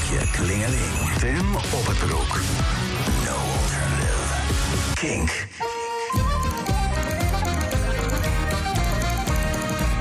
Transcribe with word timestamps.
klokje 0.00 0.26
klingeling. 0.32 0.96
Tim 1.20 1.52
broek. 2.06 2.40
No 3.24 3.36
alternative. 3.36 4.30
Kink. 4.96 5.30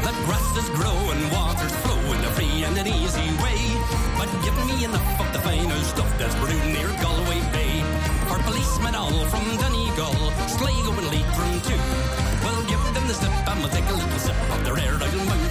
The 0.04 0.14
grass 0.26 0.58
is 0.58 0.70
growing, 0.70 1.22
water's 1.32 1.76
flowing, 1.84 2.24
a 2.26 2.32
free 2.32 2.64
and 2.64 2.78
an 2.78 2.88
easy 2.88 3.30
way. 3.44 3.60
But 4.18 4.30
give 4.44 4.58
me 4.66 4.86
enough 4.86 5.20
of 5.20 5.34
the 5.34 5.40
finer 5.40 5.84
stuff 5.84 6.12
that's 6.18 6.36
brewed 6.36 6.66
near 6.66 6.90
Galway 7.02 7.42
Bay. 7.52 7.84
For 8.28 8.40
policemen 8.44 8.96
all 8.96 9.26
from 9.26 9.46
Donegal, 9.58 10.16
Sligo 10.48 10.92
and 10.92 11.08
Leitrim 11.12 11.62
too. 11.68 11.82
Well, 12.44 12.62
give 12.72 12.84
them 12.94 13.08
the 13.08 13.14
slip 13.14 13.34
and 13.50 13.60
we'll 13.60 13.70
take 13.70 13.90
a 13.90 13.94
little 13.94 14.20
sip 14.20 14.38
of 14.54 14.64
their 14.64 14.78
Air 14.78 14.96
Isle 14.96 15.49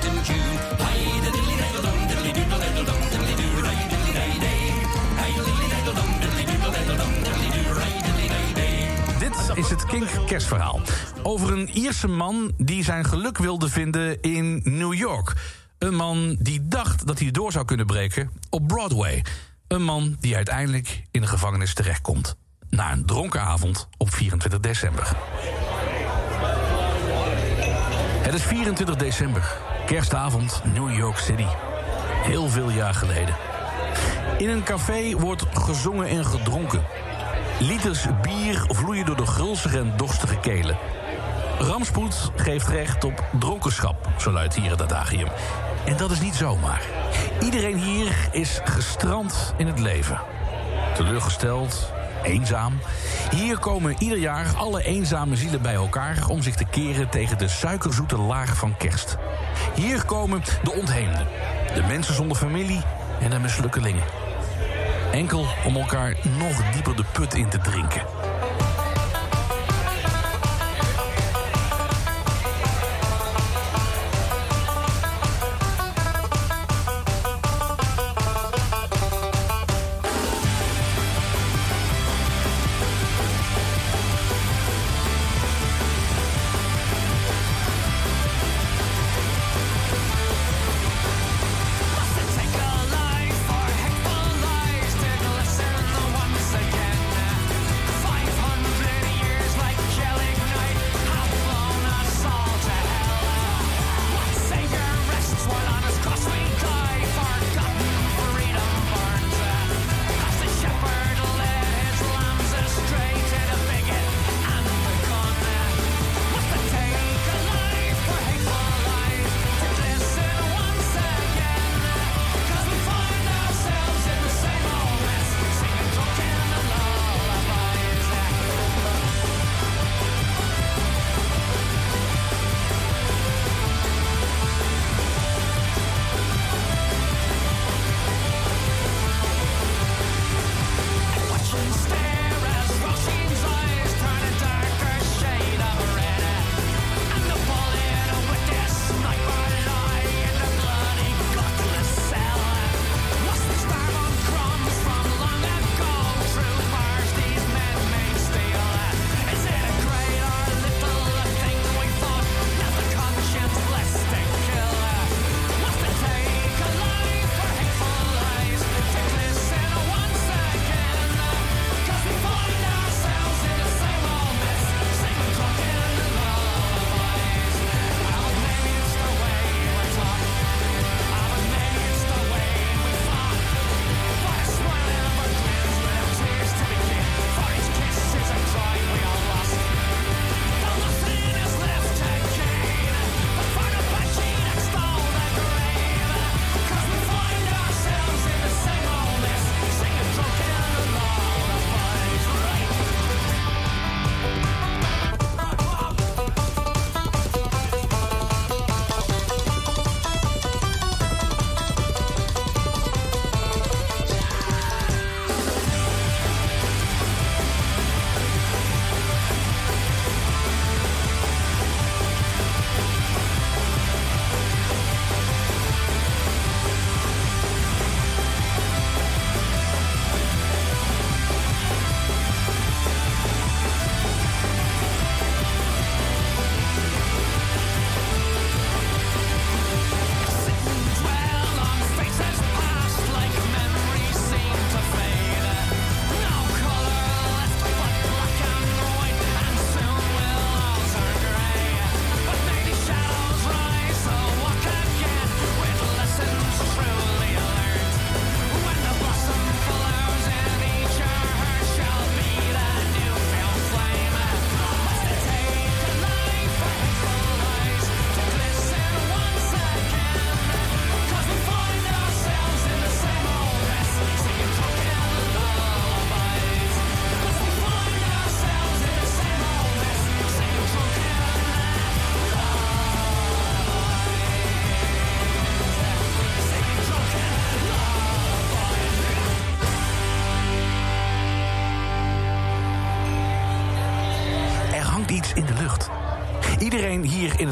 Kink 9.88 10.08
kerstverhaal. 10.26 10.80
Over 11.22 11.52
een 11.52 11.68
Ierse 11.68 12.08
man 12.08 12.52
die 12.56 12.84
zijn 12.84 13.04
geluk 13.04 13.38
wilde 13.38 13.68
vinden 13.68 14.22
in 14.22 14.60
New 14.64 14.94
York. 14.94 15.32
Een 15.78 15.94
man 15.94 16.36
die 16.40 16.68
dacht 16.68 17.06
dat 17.06 17.18
hij 17.18 17.30
door 17.30 17.52
zou 17.52 17.64
kunnen 17.64 17.86
breken 17.86 18.30
op 18.50 18.66
Broadway. 18.66 19.24
Een 19.68 19.82
man 19.82 20.16
die 20.20 20.36
uiteindelijk 20.36 21.02
in 21.10 21.20
de 21.20 21.26
gevangenis 21.26 21.74
terechtkomt. 21.74 22.36
Na 22.70 22.92
een 22.92 23.06
dronken 23.06 23.40
avond 23.40 23.88
op 23.96 24.14
24 24.14 24.60
december. 24.60 25.16
Het 28.22 28.34
is 28.34 28.42
24 28.42 28.96
december, 28.96 29.56
kerstavond, 29.86 30.62
New 30.74 30.96
York 30.96 31.18
City. 31.18 31.46
Heel 32.22 32.48
veel 32.48 32.70
jaar 32.70 32.94
geleden. 32.94 33.36
In 34.38 34.48
een 34.48 34.62
café 34.62 35.16
wordt 35.16 35.44
gezongen 35.52 36.08
en 36.08 36.24
gedronken. 36.24 36.82
Liters 37.60 38.06
bier 38.22 38.64
vloeien 38.68 39.06
door 39.06 39.16
de 39.16 39.26
gulzige 39.26 39.78
en 39.78 39.92
dorstige 39.96 40.38
kelen. 40.38 40.78
Ramspoed 41.58 42.30
geeft 42.36 42.68
recht 42.68 43.04
op 43.04 43.24
dronkenschap, 43.38 44.08
zo 44.18 44.30
luidt 44.30 44.54
hier 44.54 44.70
het 44.70 44.82
adagium. 44.82 45.28
En 45.84 45.96
dat 45.96 46.10
is 46.10 46.20
niet 46.20 46.34
zomaar. 46.34 46.82
Iedereen 47.42 47.78
hier 47.78 48.28
is 48.30 48.60
gestrand 48.64 49.54
in 49.56 49.66
het 49.66 49.78
leven. 49.78 50.20
Teleurgesteld, 50.94 51.92
eenzaam. 52.22 52.78
Hier 53.30 53.58
komen 53.58 53.96
ieder 53.98 54.18
jaar 54.18 54.46
alle 54.56 54.82
eenzame 54.82 55.36
zielen 55.36 55.62
bij 55.62 55.74
elkaar... 55.74 56.28
om 56.28 56.42
zich 56.42 56.54
te 56.54 56.64
keren 56.64 57.08
tegen 57.08 57.38
de 57.38 57.48
suikerzoete 57.48 58.16
laag 58.16 58.56
van 58.56 58.76
kerst. 58.76 59.16
Hier 59.74 60.04
komen 60.04 60.42
de 60.62 60.72
ontheemden, 60.72 61.26
de 61.74 61.82
mensen 61.82 62.14
zonder 62.14 62.36
familie 62.36 62.80
en 63.20 63.30
de 63.30 63.38
mislukkelingen. 63.38 64.27
Enkel 65.12 65.46
om 65.66 65.76
elkaar 65.76 66.16
nog 66.38 66.70
dieper 66.72 66.96
de 66.96 67.04
put 67.12 67.34
in 67.34 67.48
te 67.48 67.58
drinken. 67.58 68.27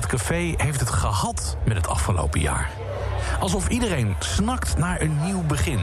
Café 0.06 0.54
heeft 0.56 0.80
het 0.80 0.90
gehad 0.90 1.56
met 1.64 1.76
het 1.76 1.88
afgelopen 1.88 2.40
jaar. 2.40 2.70
Alsof 3.40 3.68
iedereen 3.68 4.14
snakt 4.18 4.78
naar 4.78 5.00
een 5.00 5.18
nieuw 5.24 5.42
begin. 5.42 5.80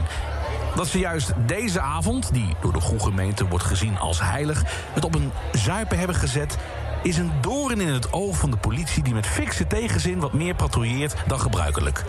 Dat 0.74 0.86
ze 0.86 0.98
juist 0.98 1.32
deze 1.46 1.80
avond, 1.80 2.32
die 2.32 2.56
door 2.60 2.72
de 2.72 2.80
goede 2.80 3.04
gemeente 3.04 3.48
wordt 3.48 3.64
gezien 3.64 3.98
als 3.98 4.20
heilig... 4.20 4.62
het 4.92 5.04
op 5.04 5.14
een 5.14 5.32
zuipen 5.52 5.98
hebben 5.98 6.16
gezet... 6.16 6.56
is 7.02 7.16
een 7.16 7.32
doorn 7.40 7.80
in 7.80 7.92
het 7.92 8.12
oog 8.12 8.36
van 8.36 8.50
de 8.50 8.56
politie... 8.56 9.02
die 9.02 9.14
met 9.14 9.26
fikse 9.26 9.66
tegenzin 9.66 10.18
wat 10.18 10.32
meer 10.32 10.54
patrouilleert 10.54 11.14
dan 11.26 11.40
gebruikelijk. 11.40 12.04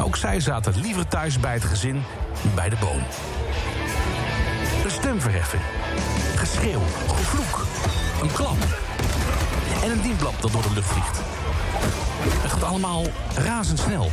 Ook 0.00 0.16
zij 0.16 0.40
zaten 0.40 0.80
liever 0.80 1.08
thuis 1.08 1.40
bij 1.40 1.52
het 1.52 1.64
gezin 1.64 2.02
bij 2.54 2.68
de 2.68 2.76
boom. 2.80 3.02
Een 4.84 4.90
stemverheffing. 4.90 5.62
Geschreeuw, 6.36 6.82
gevloek, 7.06 7.66
een 8.22 8.32
klap. 8.32 8.56
En 9.82 9.90
een 9.90 10.02
dienblad 10.02 10.34
dat 10.40 10.52
door 10.52 10.62
de 10.62 10.72
lucht 10.74 10.88
vliegt. 10.88 11.35
Het 12.28 12.52
gaat 12.52 12.62
allemaal 12.62 13.04
razendsnel. 13.34 14.10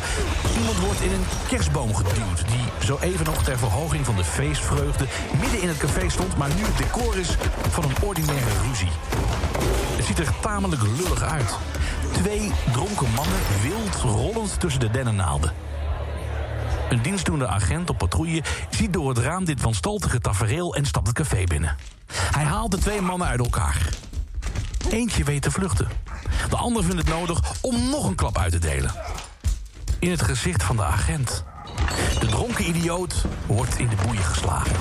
Iemand 0.57 0.80
wordt 0.80 1.01
in 1.01 1.12
een 1.12 1.25
kerstboom 1.48 1.95
geduwd... 1.95 2.48
die 2.48 2.86
zo 2.86 2.98
even 3.01 3.25
nog 3.25 3.44
ter 3.44 3.57
verhoging 3.57 4.06
van 4.06 4.15
de 4.15 4.24
feestvreugde... 4.24 5.06
midden 5.42 5.62
in 5.62 5.68
het 5.68 5.77
café 5.77 6.10
stond, 6.10 6.38
maar 6.38 6.50
nu 6.56 6.63
het 6.63 6.77
decor 6.77 7.18
is 7.18 7.38
van 7.69 7.83
een 7.83 7.95
ordinaire 8.01 8.51
ruzie. 8.68 8.92
Het 9.95 10.06
ziet 10.06 10.19
er 10.19 10.33
tamelijk 10.42 10.81
lullig 10.81 11.21
uit. 11.21 11.56
Twee 12.12 12.51
dronken 12.71 13.10
mannen 13.15 13.39
wild 13.62 13.95
rollend 13.95 14.60
tussen 14.60 14.80
de 14.80 14.92
dennennaalden. 14.92 15.51
Een 16.89 17.01
dienstdoende 17.01 17.48
agent 17.48 17.89
op 17.89 17.98
patrouille 17.98 18.44
ziet 18.69 18.94
door 18.94 19.10
het 19.10 19.18
raam 19.18 19.45
dit 19.45 19.62
wanstaltige 19.62 20.19
tafereel 20.19 20.75
en 20.75 20.86
stapt 20.86 21.07
het 21.07 21.15
café 21.15 21.44
binnen. 21.44 21.75
Hij 22.13 22.44
haalt 22.44 22.71
de 22.71 22.77
twee 22.77 23.01
mannen 23.01 23.27
uit 23.27 23.39
elkaar. 23.39 23.89
Eentje 24.89 25.24
weet 25.24 25.42
te 25.42 25.51
vluchten. 25.51 26.02
De 26.50 26.56
ander 26.56 26.83
vindt 26.83 26.97
het 26.97 27.09
nodig 27.09 27.41
om 27.62 27.89
nog 27.89 28.07
een 28.07 28.15
klap 28.15 28.38
uit 28.38 28.51
te 28.51 28.59
delen. 28.59 28.91
In 30.00 30.12
het 30.12 30.21
gezicht 30.21 30.63
van 30.63 30.75
de 30.75 30.83
agent. 30.83 31.44
De 32.19 32.25
dronken 32.25 32.68
idioot 32.68 33.25
wordt 33.47 33.77
in 33.77 33.89
de 33.89 33.95
boeien 34.06 34.24
geslagen. 34.24 34.75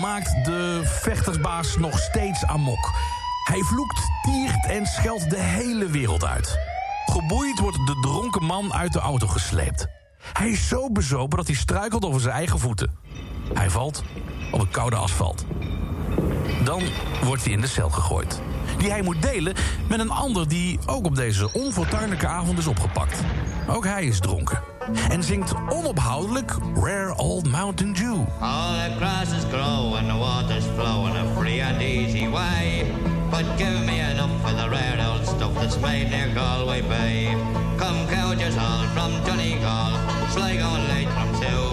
Maakt 0.00 0.44
de 0.44 0.80
vechtersbaas 0.84 1.76
nog 1.76 1.98
steeds 1.98 2.44
amok. 2.44 2.92
Hij 3.44 3.60
vloekt, 3.60 4.00
tiert 4.22 4.66
en 4.66 4.86
scheldt 4.86 5.30
de 5.30 5.40
hele 5.40 5.86
wereld 5.86 6.24
uit. 6.24 6.58
Geboeid 7.06 7.58
wordt 7.58 7.86
de 7.86 7.98
dronken 8.00 8.44
man 8.44 8.74
uit 8.74 8.92
de 8.92 8.98
auto 8.98 9.26
gesleept. 9.26 9.86
Hij 10.32 10.48
is 10.48 10.68
zo 10.68 10.90
bezopen 10.90 11.36
dat 11.36 11.46
hij 11.46 11.56
struikelt 11.56 12.04
over 12.04 12.20
zijn 12.20 12.34
eigen 12.34 12.58
voeten. 12.58 12.98
Hij 13.54 13.70
valt 13.70 14.02
op 14.52 14.60
het 14.60 14.70
koude 14.70 14.96
asfalt. 14.96 15.44
Dan 16.64 16.82
wordt 17.22 17.44
hij 17.44 17.52
in 17.52 17.60
de 17.60 17.66
cel 17.66 17.90
gegooid. 17.90 18.40
Die 18.78 18.90
hij 18.90 19.02
moet 19.02 19.22
delen 19.22 19.54
met 19.88 20.00
een 20.00 20.10
ander 20.10 20.48
die 20.48 20.78
ook 20.86 21.06
op 21.06 21.14
deze 21.14 21.52
onfortuinlijke 21.52 22.26
avond 22.26 22.58
is 22.58 22.66
opgepakt. 22.66 23.20
Ook 23.68 23.84
hij 23.84 24.04
is 24.04 24.20
dronken. 24.20 24.67
En 25.08 25.22
zingt 25.22 25.54
onophoudelijk 25.68 26.56
Rare 26.74 27.16
Old 27.16 27.50
Mountain 27.50 27.92
Dew. 27.92 28.18
All 28.40 28.72
the 28.72 28.94
grasses 28.96 29.44
grow 29.50 29.94
and 29.94 30.08
the 30.08 30.16
waters 30.16 30.64
flow 30.64 31.06
in 31.06 31.16
a 31.16 31.34
free 31.36 31.62
and 31.62 31.80
easy 31.82 32.28
way. 32.28 32.86
But 33.30 33.44
give 33.56 33.84
me 33.84 34.00
enough 34.00 34.40
for 34.42 34.54
the 34.56 34.68
rare 34.68 35.06
old 35.10 35.26
stuff 35.26 35.54
that's 35.54 35.78
made 35.80 36.10
near 36.10 36.28
Galway 36.34 36.80
Bay. 36.80 37.36
Come 37.76 38.06
counters 38.08 38.56
all 38.56 38.86
from 38.94 39.12
Donegal, 39.24 39.92
Sligo 40.30 40.68
and 40.76 40.88
late 40.88 41.10
from 41.16 41.28
two. 41.40 41.64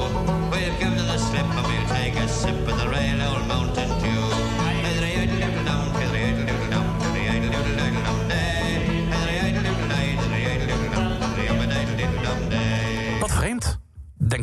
We'll 0.52 0.78
give 0.80 0.96
them 0.96 1.08
the 1.08 1.18
slip 1.18 1.46
and 1.46 1.68
we'll 1.68 1.88
take 1.88 2.16
a 2.16 2.28
sip 2.28 2.68
of 2.68 2.78
the 2.78 2.90
rare 2.90 3.18
old 3.30 3.48
mountain 3.48 3.95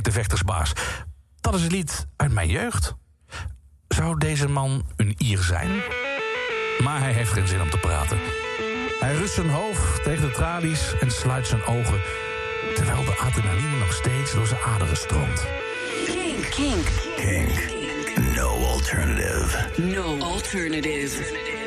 denkt 0.02 0.04
de 0.04 0.12
vechtersbaas. 0.12 0.72
Dat 1.40 1.54
is 1.54 1.62
een 1.62 1.70
lied 1.70 2.06
uit 2.16 2.32
mijn 2.32 2.48
jeugd. 2.48 2.94
Zou 3.88 4.18
deze 4.18 4.48
man 4.48 4.86
een 4.96 5.14
Ier 5.18 5.38
zijn? 5.38 5.82
Maar 6.82 7.00
hij 7.00 7.12
heeft 7.12 7.32
geen 7.32 7.48
zin 7.48 7.60
om 7.60 7.70
te 7.70 7.78
praten. 7.78 8.18
Hij 9.00 9.14
rust 9.14 9.34
zijn 9.34 9.50
hoofd 9.50 10.02
tegen 10.02 10.28
de 10.28 10.32
tralies 10.32 10.98
en 11.00 11.10
sluit 11.10 11.46
zijn 11.46 11.64
ogen... 11.64 12.00
terwijl 12.74 13.04
de 13.04 13.16
adrenaline 13.16 13.78
nog 13.78 13.92
steeds 13.92 14.32
door 14.34 14.46
zijn 14.46 14.60
aderen 14.60 14.96
stroomt. 14.96 15.46
Kink. 16.06 16.50
Kink. 16.50 16.86
Kink. 17.16 18.34
No 18.34 18.48
alternative. 18.48 19.70
No 19.76 20.18
alternative. 20.18 21.18
Alternative. 21.18 21.61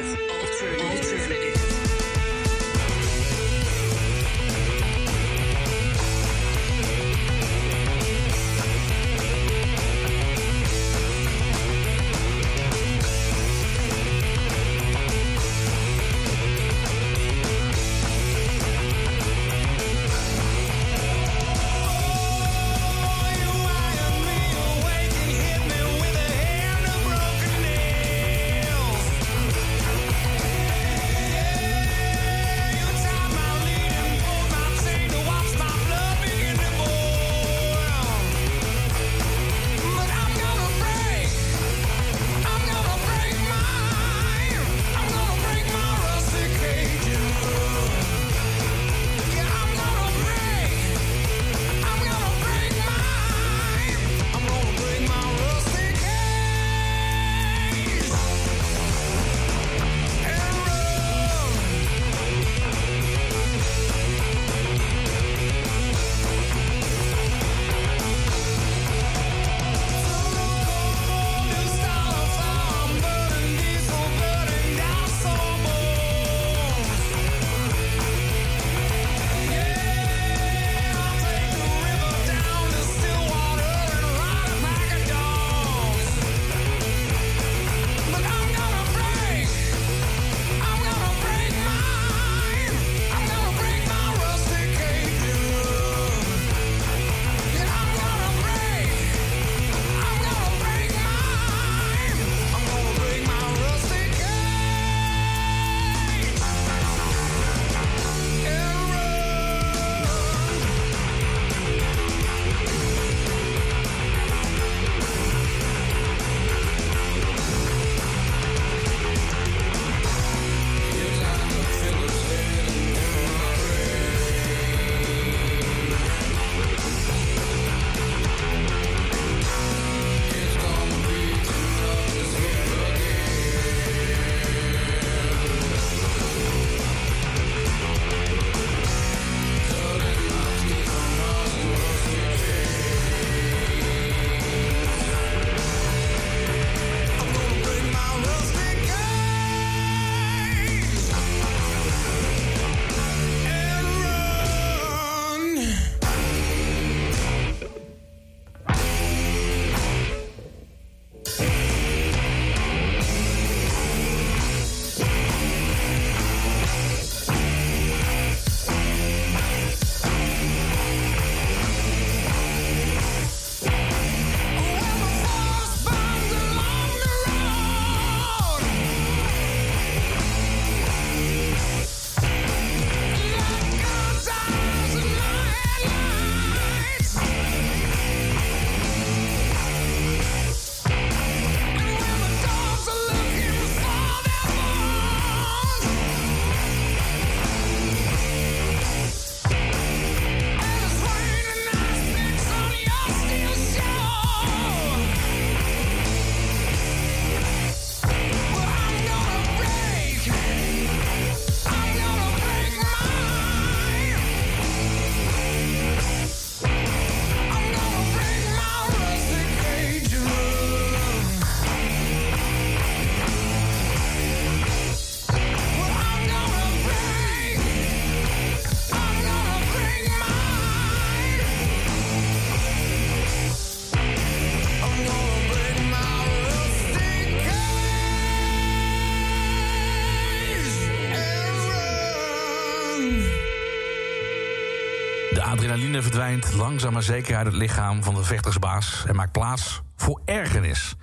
Verdwijnt 246.25 246.60
langzaam 246.60 246.94
maar 246.94 247.03
zeker 247.03 247.36
uit 247.36 247.46
het 247.46 247.55
lichaam 247.55 248.03
van 248.03 248.13
de 248.13 248.24
vechtersbaas... 248.24 249.03
en 249.08 249.15
maakt 249.15 249.32
plaats 249.32 249.82
voor 249.96 250.22
ergernis. 250.25 250.96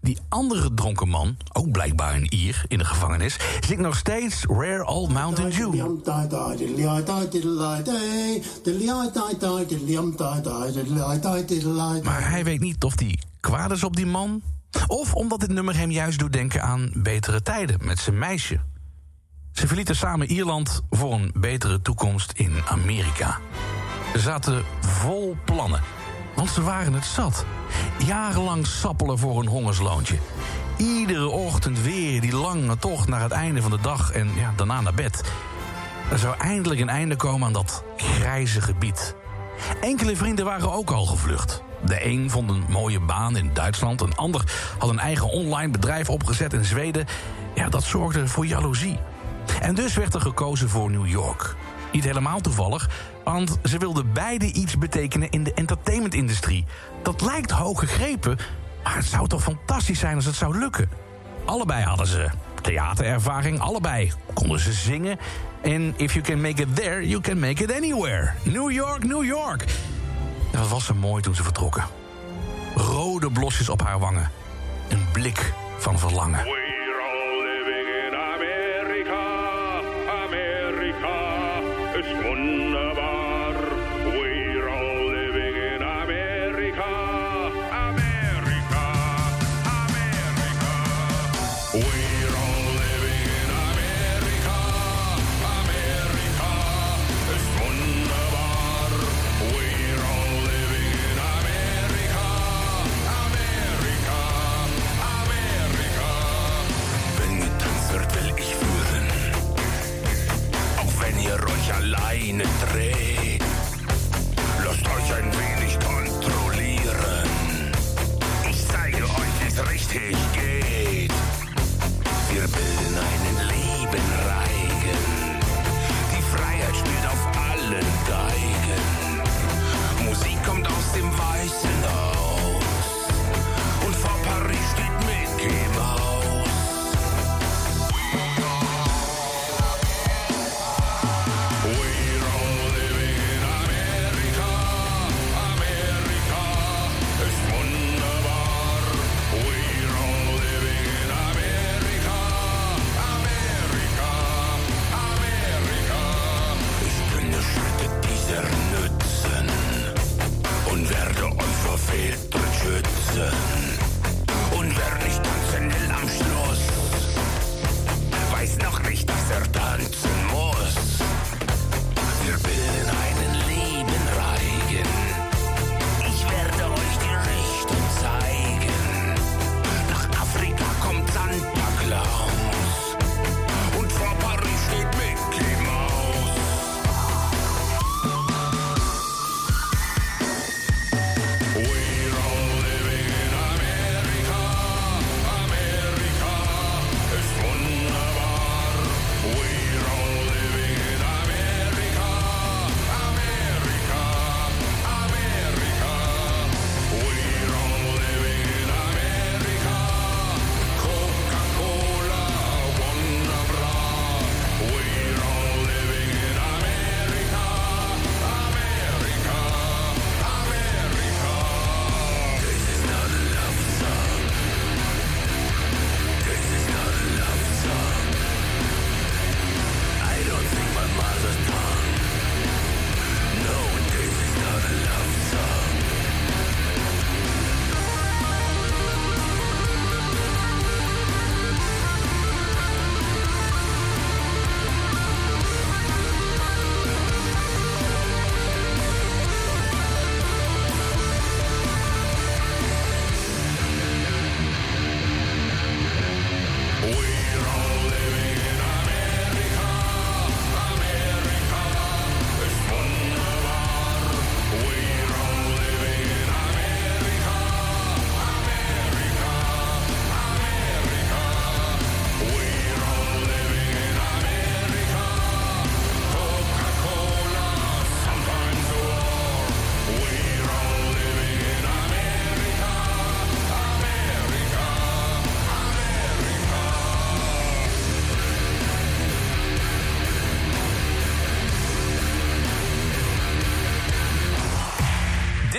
Die 0.00 0.18
andere 0.28 0.74
dronken 0.74 1.08
man, 1.08 1.36
ook 1.52 1.70
blijkbaar 1.70 2.14
een 2.14 2.34
Ier 2.34 2.64
in 2.68 2.78
de 2.78 2.84
gevangenis... 2.84 3.36
zingt 3.60 3.82
nog 3.82 3.96
steeds 3.96 4.44
Rare 4.44 4.86
Old 4.86 5.12
Mountain 5.12 5.50
Dew. 5.50 5.74
Maar 12.04 12.30
hij 12.30 12.44
weet 12.44 12.60
niet 12.60 12.84
of 12.84 12.98
hij 12.98 13.18
kwaad 13.40 13.70
is 13.70 13.84
op 13.84 13.96
die 13.96 14.06
man... 14.06 14.42
of 14.86 15.14
omdat 15.14 15.40
dit 15.40 15.50
nummer 15.50 15.76
hem 15.76 15.90
juist 15.90 16.18
doet 16.18 16.32
denken 16.32 16.62
aan 16.62 16.90
betere 16.94 17.42
tijden 17.42 17.78
met 17.82 17.98
zijn 17.98 18.18
meisje. 18.18 18.60
Ze 19.52 19.66
verlieten 19.66 19.96
samen 19.96 20.26
Ierland 20.26 20.82
voor 20.90 21.12
een 21.12 21.32
betere 21.34 21.82
toekomst 21.82 22.32
in 22.32 22.52
Amerika. 22.68 23.38
Zaten 24.14 24.64
vol 24.80 25.36
plannen, 25.44 25.80
want 26.34 26.50
ze 26.50 26.62
waren 26.62 26.92
het 26.92 27.04
zat. 27.04 27.44
Jarenlang 27.98 28.66
sappelen 28.66 29.18
voor 29.18 29.40
een 29.40 29.48
hongersloontje. 29.48 30.18
Iedere 30.76 31.28
ochtend 31.28 31.80
weer 31.80 32.20
die 32.20 32.36
lange 32.36 32.78
tocht 32.78 33.08
naar 33.08 33.20
het 33.20 33.32
einde 33.32 33.62
van 33.62 33.70
de 33.70 33.80
dag 33.80 34.12
en 34.12 34.30
ja, 34.34 34.52
daarna 34.56 34.80
naar 34.80 34.94
bed. 34.94 35.22
Er 36.10 36.18
zou 36.18 36.36
eindelijk 36.38 36.80
een 36.80 36.88
einde 36.88 37.16
komen 37.16 37.46
aan 37.46 37.52
dat 37.52 37.82
grijze 37.96 38.60
gebied. 38.60 39.14
Enkele 39.80 40.16
vrienden 40.16 40.44
waren 40.44 40.72
ook 40.72 40.90
al 40.90 41.06
gevlucht. 41.06 41.62
De 41.84 42.06
een 42.06 42.30
vond 42.30 42.50
een 42.50 42.64
mooie 42.68 43.00
baan 43.00 43.36
in 43.36 43.50
Duitsland, 43.52 44.00
een 44.00 44.16
ander 44.16 44.42
had 44.78 44.90
een 44.90 44.98
eigen 44.98 45.28
online 45.28 45.70
bedrijf 45.70 46.10
opgezet 46.10 46.52
in 46.52 46.64
Zweden. 46.64 47.06
Ja, 47.54 47.68
dat 47.68 47.82
zorgde 47.82 48.28
voor 48.28 48.46
jaloezie. 48.46 48.98
En 49.60 49.74
dus 49.74 49.94
werd 49.94 50.14
er 50.14 50.20
gekozen 50.20 50.68
voor 50.68 50.90
New 50.90 51.06
York. 51.06 51.56
Niet 51.92 52.04
helemaal 52.04 52.40
toevallig, 52.40 52.88
want 53.32 53.58
ze 53.64 53.78
wilden 53.78 54.12
beide 54.12 54.52
iets 54.52 54.78
betekenen 54.78 55.30
in 55.30 55.44
de 55.44 55.54
entertainmentindustrie. 55.54 56.64
Dat 57.02 57.20
lijkt 57.20 57.50
hoog 57.50 57.80
gegrepen, 57.80 58.38
maar 58.82 58.96
het 58.96 59.04
zou 59.04 59.28
toch 59.28 59.42
fantastisch 59.42 59.98
zijn 59.98 60.14
als 60.14 60.24
het 60.24 60.34
zou 60.34 60.58
lukken. 60.58 60.90
Allebei 61.44 61.84
hadden 61.84 62.06
ze 62.06 62.28
theaterervaring, 62.62 63.60
allebei 63.60 64.12
konden 64.34 64.60
ze 64.60 64.72
zingen. 64.72 65.18
En 65.62 65.94
if 65.96 66.12
you 66.12 66.24
can 66.24 66.40
make 66.40 66.62
it 66.62 66.76
there, 66.76 67.08
you 67.08 67.20
can 67.20 67.38
make 67.38 67.62
it 67.62 67.72
anywhere. 67.72 68.32
New 68.42 68.70
York, 68.70 69.04
New 69.04 69.24
York. 69.24 69.64
Wat 70.52 70.68
was 70.68 70.84
ze 70.84 70.94
mooi 70.94 71.22
toen 71.22 71.34
ze 71.34 71.42
vertrokken. 71.42 71.84
Rode 72.74 73.30
blosjes 73.30 73.68
op 73.68 73.82
haar 73.82 73.98
wangen. 73.98 74.30
Een 74.88 75.06
blik 75.12 75.52
van 75.78 75.98
verlangen. 75.98 76.44
We're 76.44 77.00
all 77.00 77.42
living 77.42 77.88
in 78.06 78.14
America. 78.14 79.24
America 80.24 81.60
wunderbar. 82.22 82.67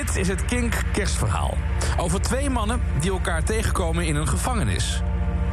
Dit 0.09 0.17
is 0.17 0.27
het 0.27 0.45
Kink 0.45 0.81
kerstverhaal. 0.93 1.57
Over 1.97 2.21
twee 2.21 2.49
mannen 2.49 2.81
die 2.99 3.11
elkaar 3.11 3.43
tegenkomen 3.43 4.05
in 4.05 4.15
een 4.15 4.27
gevangenis. 4.27 5.01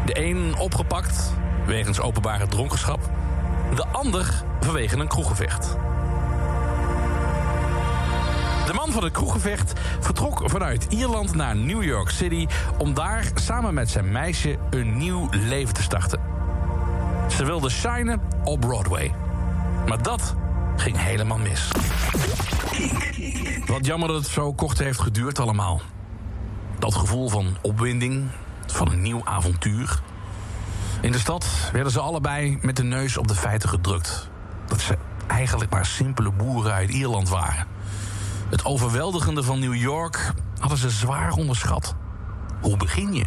De 0.06 0.20
een 0.20 0.54
opgepakt 0.58 1.32
wegens 1.66 2.00
openbare 2.00 2.46
dronkenschap. 2.46 3.10
De 3.74 3.86
ander 3.86 4.44
vanwege 4.60 4.96
een 4.96 5.08
kroeggevecht. 5.08 5.76
De 8.66 8.72
man 8.74 8.92
van 8.92 9.04
het 9.04 9.12
kroeggevecht 9.12 9.72
vertrok 10.00 10.50
vanuit 10.50 10.86
Ierland 10.88 11.34
naar 11.34 11.56
New 11.56 11.82
York 11.82 12.10
City... 12.10 12.46
om 12.78 12.94
daar 12.94 13.24
samen 13.34 13.74
met 13.74 13.90
zijn 13.90 14.12
meisje 14.12 14.58
een 14.70 14.96
nieuw 14.96 15.28
leven 15.30 15.74
te 15.74 15.82
starten. 15.82 16.20
Ze 17.28 17.44
wilden 17.44 17.70
shinen 17.70 18.20
op 18.44 18.60
Broadway. 18.60 19.14
Maar 19.86 20.02
dat 20.02 20.34
ging 20.76 21.02
helemaal 21.02 21.38
mis. 21.38 21.68
Wat 23.66 23.86
jammer 23.86 24.08
dat 24.08 24.16
het 24.16 24.26
zo 24.26 24.52
kort 24.52 24.78
heeft 24.78 25.00
geduurd 25.00 25.38
allemaal. 25.38 25.80
Dat 26.78 26.94
gevoel 26.94 27.28
van 27.28 27.56
opwinding, 27.62 28.28
van 28.66 28.90
een 28.90 29.02
nieuw 29.02 29.20
avontuur. 29.24 30.00
In 31.00 31.12
de 31.12 31.18
stad 31.18 31.46
werden 31.72 31.92
ze 31.92 32.00
allebei 32.00 32.58
met 32.62 32.76
de 32.76 32.82
neus 32.82 33.16
op 33.16 33.28
de 33.28 33.34
feiten 33.34 33.68
gedrukt. 33.68 34.28
Dat 34.66 34.80
ze 34.80 34.98
eigenlijk 35.26 35.70
maar 35.70 35.86
simpele 35.86 36.30
boeren 36.30 36.72
uit 36.72 36.90
Ierland 36.90 37.28
waren. 37.28 37.66
Het 38.48 38.64
overweldigende 38.64 39.42
van 39.42 39.58
New 39.58 39.74
York 39.74 40.32
hadden 40.58 40.78
ze 40.78 40.90
zwaar 40.90 41.32
onderschat. 41.32 41.94
Hoe 42.60 42.76
begin 42.76 43.14
je? 43.14 43.26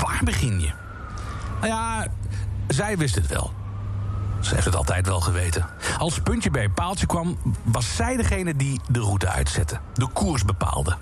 Waar 0.00 0.20
begin 0.24 0.60
je? 0.60 0.70
Nou 1.60 1.72
ja, 1.72 2.06
zij 2.68 2.96
wist 2.96 3.14
het 3.14 3.26
wel. 3.26 3.52
Ze 4.40 4.54
heeft 4.54 4.66
het 4.66 4.76
altijd 4.76 5.06
wel 5.06 5.20
geweten. 5.20 5.66
Als 5.98 6.18
puntje 6.18 6.50
bij 6.50 6.68
paaltje 6.68 7.06
kwam, 7.06 7.38
was 7.64 7.96
zij 7.96 8.16
degene 8.16 8.56
die 8.56 8.80
de 8.88 9.00
route 9.00 9.28
uitzette. 9.28 9.80
De 9.94 10.06
koers 10.12 10.44
bepaalde. 10.44 10.96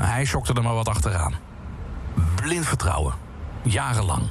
Hij 0.00 0.24
schokte 0.24 0.52
er 0.52 0.62
maar 0.62 0.74
wat 0.74 0.88
achteraan. 0.88 1.34
Blind 2.34 2.66
vertrouwen. 2.66 3.14
Jarenlang. 3.62 4.22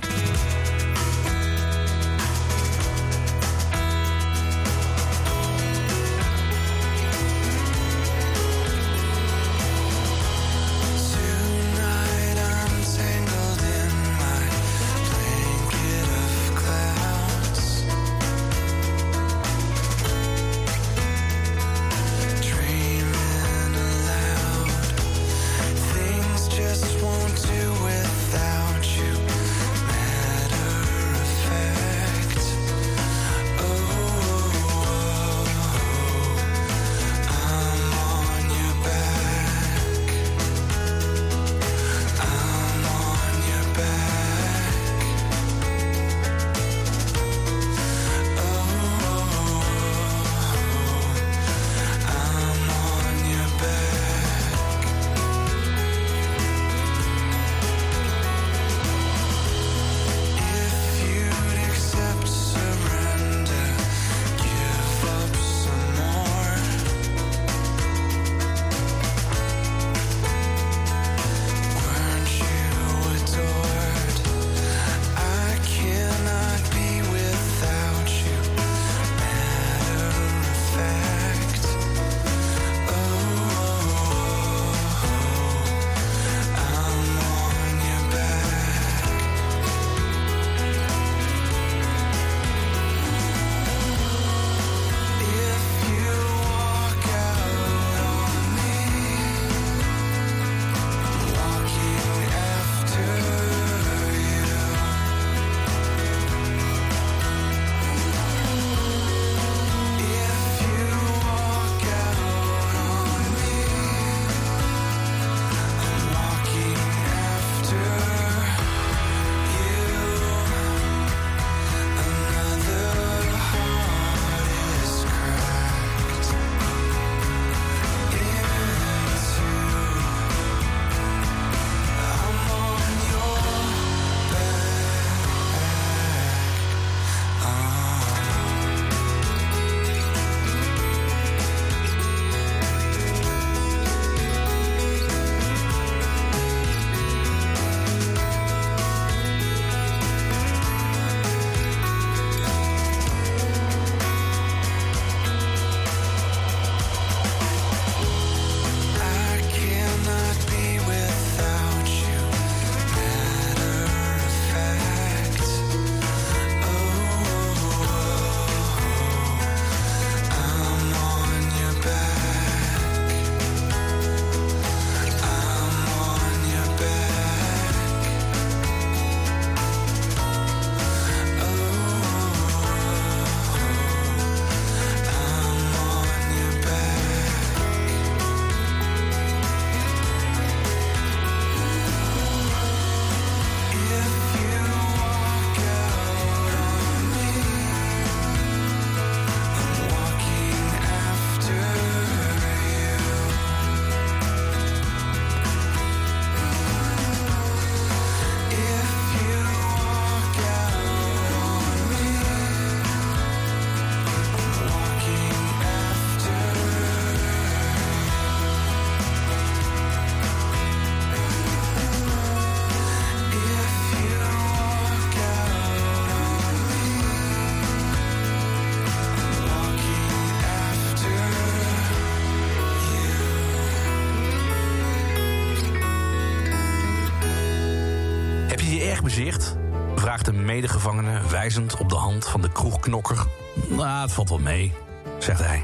Heb 238.89 238.97
je 238.97 239.13
je 239.13 239.25
erg 239.25 239.34
bezicht? 239.34 239.56
Vraagt 239.95 240.28
een 240.28 240.45
medegevangene 240.45 241.21
wijzend 241.28 241.78
op 241.78 241.89
de 241.89 241.95
hand 241.95 242.28
van 242.28 242.41
de 242.41 242.52
kroegknokker. 242.52 243.25
Nou, 243.67 244.02
het 244.02 244.12
valt 244.12 244.30
wel 244.30 244.39
mee, 244.39 244.73
zegt 245.19 245.45
hij. 245.45 245.63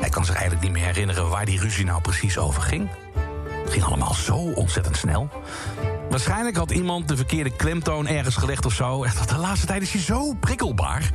Hij 0.00 0.08
kan 0.08 0.24
zich 0.24 0.34
eigenlijk 0.34 0.64
niet 0.64 0.72
meer 0.72 0.84
herinneren 0.84 1.28
waar 1.28 1.44
die 1.44 1.60
ruzie 1.60 1.84
nou 1.84 2.00
precies 2.00 2.38
over 2.38 2.62
ging. 2.62 2.88
Het 3.62 3.72
ging 3.72 3.84
allemaal 3.84 4.14
zo 4.14 4.36
ontzettend 4.36 4.96
snel. 4.96 5.28
Waarschijnlijk 6.10 6.56
had 6.56 6.70
iemand 6.70 7.08
de 7.08 7.16
verkeerde 7.16 7.56
klemtoon 7.56 8.06
ergens 8.06 8.36
gelegd 8.36 8.66
of 8.66 8.72
zo. 8.72 9.04
De 9.26 9.36
laatste 9.36 9.66
tijd 9.66 9.82
is 9.82 9.92
hij 9.92 10.02
zo 10.02 10.32
prikkelbaar. 10.32 11.10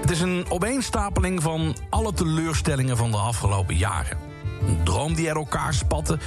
Het 0.00 0.10
is 0.10 0.20
een 0.20 0.46
opeenstapeling 0.48 1.42
van 1.42 1.76
alle 1.90 2.12
teleurstellingen 2.12 2.96
van 2.96 3.10
de 3.10 3.16
afgelopen 3.16 3.76
jaren. 3.76 4.18
Een 4.66 4.80
droom 4.84 5.14
die 5.14 5.28
er 5.28 5.36
elkaar 5.36 5.74
spatte. 5.74 6.18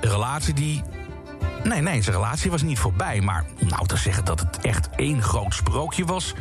Een 0.00 0.10
relatie 0.10 0.54
die 0.54 0.82
Nee, 1.64 1.80
nee, 1.80 2.02
zijn 2.02 2.16
relatie 2.16 2.50
was 2.50 2.62
niet 2.62 2.78
voorbij. 2.78 3.20
Maar 3.20 3.44
om 3.60 3.68
nou 3.68 3.86
te 3.86 3.96
zeggen 3.96 4.24
dat 4.24 4.40
het 4.40 4.58
echt 4.58 4.88
één 4.96 5.22
groot 5.22 5.54
sprookje 5.54 6.04
was... 6.04 6.34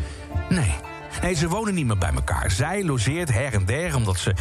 Nee, 0.49 0.75
Nee, 1.21 1.33
ze 1.33 1.47
wonen 1.47 1.73
niet 1.73 1.85
meer 1.85 1.97
bij 1.97 2.13
elkaar. 2.13 2.51
Zij 2.51 2.83
logeert 2.83 3.33
her 3.33 3.53
en 3.53 3.65
der 3.65 3.95
omdat 3.95 4.17
ze 4.17 4.33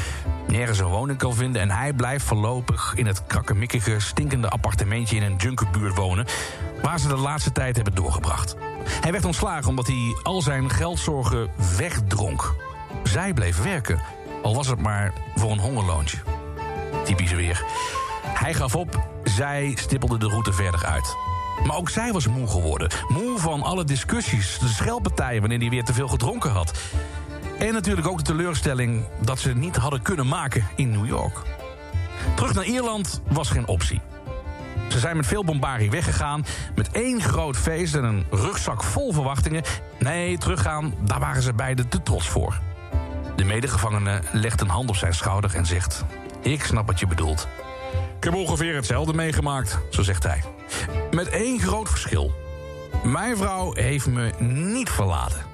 nergens 0.47 0.79
een 0.79 0.87
woning 0.87 1.19
kan 1.19 1.35
vinden... 1.35 1.63
en 1.63 1.71
hij 1.71 1.93
blijft 1.93 2.25
voorlopig 2.25 2.95
in 2.95 3.07
het 3.07 3.27
krakkemikkige, 3.27 4.01
stinkende 4.01 4.49
appartementje... 4.49 5.17
in 5.17 5.23
een 5.23 5.37
junkerbuurt 5.37 5.97
wonen, 5.97 6.27
waar 6.83 6.99
ze 7.01 7.09
de 7.09 7.17
laatste 7.17 7.53
tijd 7.53 7.77
hebben 7.77 7.95
doorgebracht. 7.95 8.57
Hij 9.01 9.13
werd 9.13 9.25
ontslagen 9.25 9.69
omdat 9.69 9.87
hij 9.87 10.17
al 10.23 10.43
zijn 10.43 10.71
geldzorgen 10.71 11.51
wegdronk. 11.77 12.55
Zij 13.03 13.35
bleef 13.35 13.63
werken, 13.63 14.01
al 14.43 14.55
was 14.55 14.67
het 14.67 14.81
maar 14.81 15.13
voor 15.35 15.51
een 15.51 15.59
hongerloontje. 15.59 16.19
Typisch 17.05 17.33
weer. 17.33 17.65
Hij 18.39 18.55
gaf 18.55 18.75
op, 18.75 19.09
zij 19.25 19.75
stippelde 19.79 20.19
de 20.19 20.29
route 20.29 20.53
verder 20.53 20.85
uit. 20.85 21.17
Maar 21.67 21.77
ook 21.77 21.91
zij 21.91 22.13
was 22.13 22.27
moe 22.27 22.47
geworden. 22.47 22.91
Moe 23.09 23.39
van 23.39 23.63
alle 23.63 23.85
discussies, 23.85 24.59
de 24.59 24.69
schelpartijen 24.69 25.41
wanneer 25.41 25.59
hij 25.59 25.69
weer 25.69 25.85
te 25.85 25.93
veel 25.93 26.09
gedronken 26.09 26.51
had. 26.51 26.79
En 27.59 27.73
natuurlijk 27.73 28.07
ook 28.07 28.19
de 28.19 28.25
teleurstelling 28.25 29.05
dat 29.21 29.39
ze 29.39 29.49
het 29.49 29.57
niet 29.57 29.77
hadden 29.77 30.03
kunnen 30.03 30.27
maken 30.27 30.67
in 30.77 30.91
New 30.91 31.07
York. 31.07 31.43
Terug 32.35 32.55
naar 32.55 32.65
Ierland 32.65 33.21
was 33.29 33.51
geen 33.51 33.67
optie. 33.67 34.01
Ze 34.89 34.99
zijn 34.99 35.17
met 35.17 35.27
veel 35.27 35.45
bombarie 35.45 35.91
weggegaan, 35.91 36.45
met 36.75 36.91
één 36.91 37.21
groot 37.21 37.57
feest 37.57 37.95
en 37.95 38.05
een 38.05 38.27
rugzak 38.31 38.83
vol 38.83 39.13
verwachtingen. 39.13 39.63
Nee, 39.99 40.39
teruggaan, 40.39 40.95
daar 41.01 41.21
waren 41.21 41.43
ze 41.43 41.53
beiden 41.53 41.89
te 41.89 42.03
trots 42.03 42.29
voor. 42.29 42.61
De 43.37 43.45
medegevangene 43.45 44.21
legt 44.33 44.61
een 44.61 44.69
hand 44.69 44.89
op 44.89 44.97
zijn 44.97 45.15
schouder 45.15 45.55
en 45.55 45.67
zegt... 45.67 46.05
Ik 46.41 46.65
snap 46.65 46.87
wat 46.87 47.01
je 47.01 47.07
bedoelt. 47.07 47.49
Ik 48.17 48.25
heb 48.25 48.35
ongeveer 48.35 48.75
hetzelfde 48.75 49.15
meegemaakt, 49.15 49.79
zo 49.91 50.03
zegt 50.03 50.23
hij. 50.23 50.43
Met 51.11 51.29
één 51.29 51.61
groot 51.61 51.89
verschil. 51.89 52.33
Mijn 53.05 53.37
vrouw 53.37 53.75
heeft 53.75 54.07
me 54.07 54.31
niet 54.39 54.91
verlaten. 54.91 55.45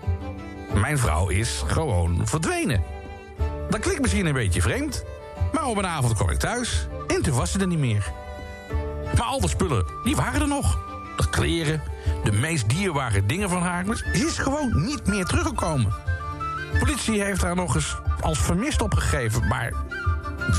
Mijn 0.75 0.99
vrouw 0.99 1.29
is 1.29 1.63
gewoon 1.67 2.21
verdwenen. 2.25 2.85
Dat 3.71 3.81
klinkt 3.81 4.01
misschien 4.01 4.27
een 4.27 4.33
beetje 4.33 4.63
vreemd... 4.63 5.05
maar 5.53 5.67
op 5.67 5.77
een 5.77 5.87
avond 5.87 6.15
kwam 6.15 6.31
ik 6.31 6.39
thuis 6.39 6.87
en 7.07 7.23
toen 7.23 7.35
was 7.35 7.53
ze 7.53 7.59
er 7.59 7.67
niet 7.67 7.79
meer. 7.79 8.13
Maar 9.17 9.27
al 9.27 9.41
de 9.41 9.49
spullen, 9.49 9.87
die 10.05 10.17
waren 10.17 10.41
er 10.41 10.49
nog. 10.49 10.79
De 11.17 11.31
kleren, 11.31 11.83
de 12.25 12.33
meest 12.33 12.69
dierbare 12.69 13.27
dingen 13.27 13.49
van 13.49 13.63
haar... 13.63 13.85
ze 13.97 14.05
is 14.13 14.39
gewoon 14.39 14.85
niet 14.85 15.07
meer 15.07 15.25
teruggekomen. 15.25 15.95
De 16.73 16.79
politie 16.79 17.23
heeft 17.23 17.43
haar 17.43 17.55
nog 17.55 17.75
eens 17.75 17.97
als 18.21 18.39
vermist 18.39 18.83
opgegeven... 18.83 19.49
maar 19.49 19.73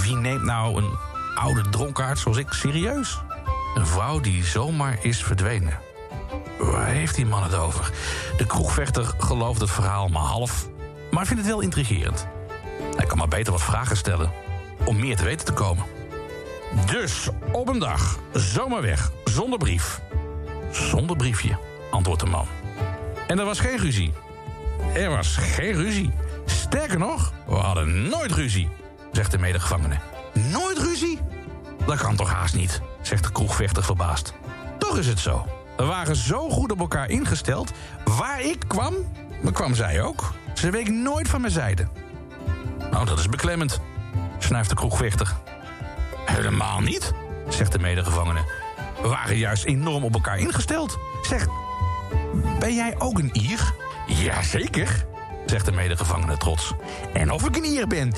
wie 0.04 0.16
neemt 0.16 0.44
nou 0.44 0.78
een 0.78 1.13
oude 1.36 1.70
dronkaard 1.70 2.20
zoals 2.20 2.38
ik 2.38 2.52
serieus? 2.52 3.22
Een 3.76 3.88
vrouw 3.88 4.20
die 4.20 4.44
zomaar 4.44 4.98
is 5.02 5.24
verdwenen. 5.24 5.80
Waar 6.60 6.88
heeft 6.88 7.16
die 7.16 7.26
man 7.26 7.44
het 7.44 7.56
over? 7.56 7.92
De 8.38 8.46
kroegvechter 8.46 9.14
gelooft 9.18 9.62
het 9.62 9.72
verhaal 9.72 10.08
maar 10.08 10.22
half... 10.22 10.68
maar 11.12 11.26
vindt 11.26 11.42
het 11.42 11.52
wel 11.52 11.62
intrigerend. 11.62 12.28
Hij 12.96 13.06
kan 13.06 13.18
maar 13.18 13.28
beter 13.28 13.52
wat 13.52 13.64
vragen 13.64 13.98
stellen... 13.98 14.32
om 14.86 15.00
meer 15.00 15.16
te 15.16 15.24
weten 15.24 15.46
te 15.46 15.54
komen. 15.54 15.86
Dus 16.86 17.28
op 17.52 17.68
een 17.68 17.80
dag, 17.80 18.20
zomaar 18.34 18.82
weg, 18.82 19.12
zonder 19.24 19.60
brief. 19.60 20.02
Zonder 20.72 21.16
briefje, 21.16 21.58
antwoordt 21.92 22.22
de 22.22 22.30
man. 22.30 22.48
En 23.28 23.40
er 23.40 23.46
was 23.46 23.60
geen 23.60 23.78
ruzie. 23.78 24.14
Er 24.94 25.10
was 25.10 25.36
geen 25.36 25.74
ruzie. 25.74 26.14
Sterker 26.46 27.00
nog, 27.00 27.34
we 27.48 27.56
hadden 27.56 28.10
nooit 28.10 28.32
ruzie, 28.32 28.70
zegt 29.12 29.32
de 29.32 29.38
medegevangene. 29.38 30.00
Nooit 30.34 30.78
ruzie? 30.78 31.13
Dat 31.86 31.98
kan 31.98 32.16
toch 32.16 32.32
haast 32.32 32.56
niet, 32.56 32.82
zegt 33.02 33.24
de 33.24 33.32
kroegvechter 33.32 33.84
verbaasd. 33.84 34.34
Toch 34.78 34.98
is 34.98 35.08
het 35.08 35.20
zo. 35.20 35.48
We 35.78 35.86
waren 35.86 36.16
zo 36.16 36.50
goed 36.50 36.72
op 36.72 36.80
elkaar 36.80 37.10
ingesteld. 37.10 37.72
Waar 38.04 38.42
ik 38.42 38.64
kwam, 38.68 38.94
kwam 39.54 39.76
zij 39.76 40.02
ook. 40.02 40.32
Ze 40.54 40.70
week 40.70 40.90
nooit 40.90 41.28
van 41.28 41.42
mijn 41.42 41.54
zijde. 41.54 41.88
Nou, 42.92 43.06
dat 43.06 43.20
is 43.20 43.30
beklemmend, 43.30 43.80
snuift 44.38 44.70
de 44.70 44.76
kroegvechter. 44.76 45.34
Helemaal 46.26 46.80
niet, 46.80 47.14
zegt 47.50 47.72
de 47.72 47.80
medegevangene. 47.80 48.42
We 49.02 49.08
waren 49.08 49.38
juist 49.38 49.64
enorm 49.64 50.04
op 50.04 50.14
elkaar 50.14 50.38
ingesteld. 50.38 50.98
Zeg, 51.22 51.48
ben 52.60 52.76
jij 52.76 52.96
ook 52.98 53.20
een 53.20 53.30
Ier? 53.34 53.74
Jazeker, 54.08 55.06
zegt 55.46 55.66
de 55.66 55.72
medegevangene 55.72 56.38
trots. 56.38 56.74
En 57.14 57.32
of 57.32 57.48
ik 57.48 57.56
een 57.56 57.66
Ier 57.66 57.88
ben? 57.88 58.14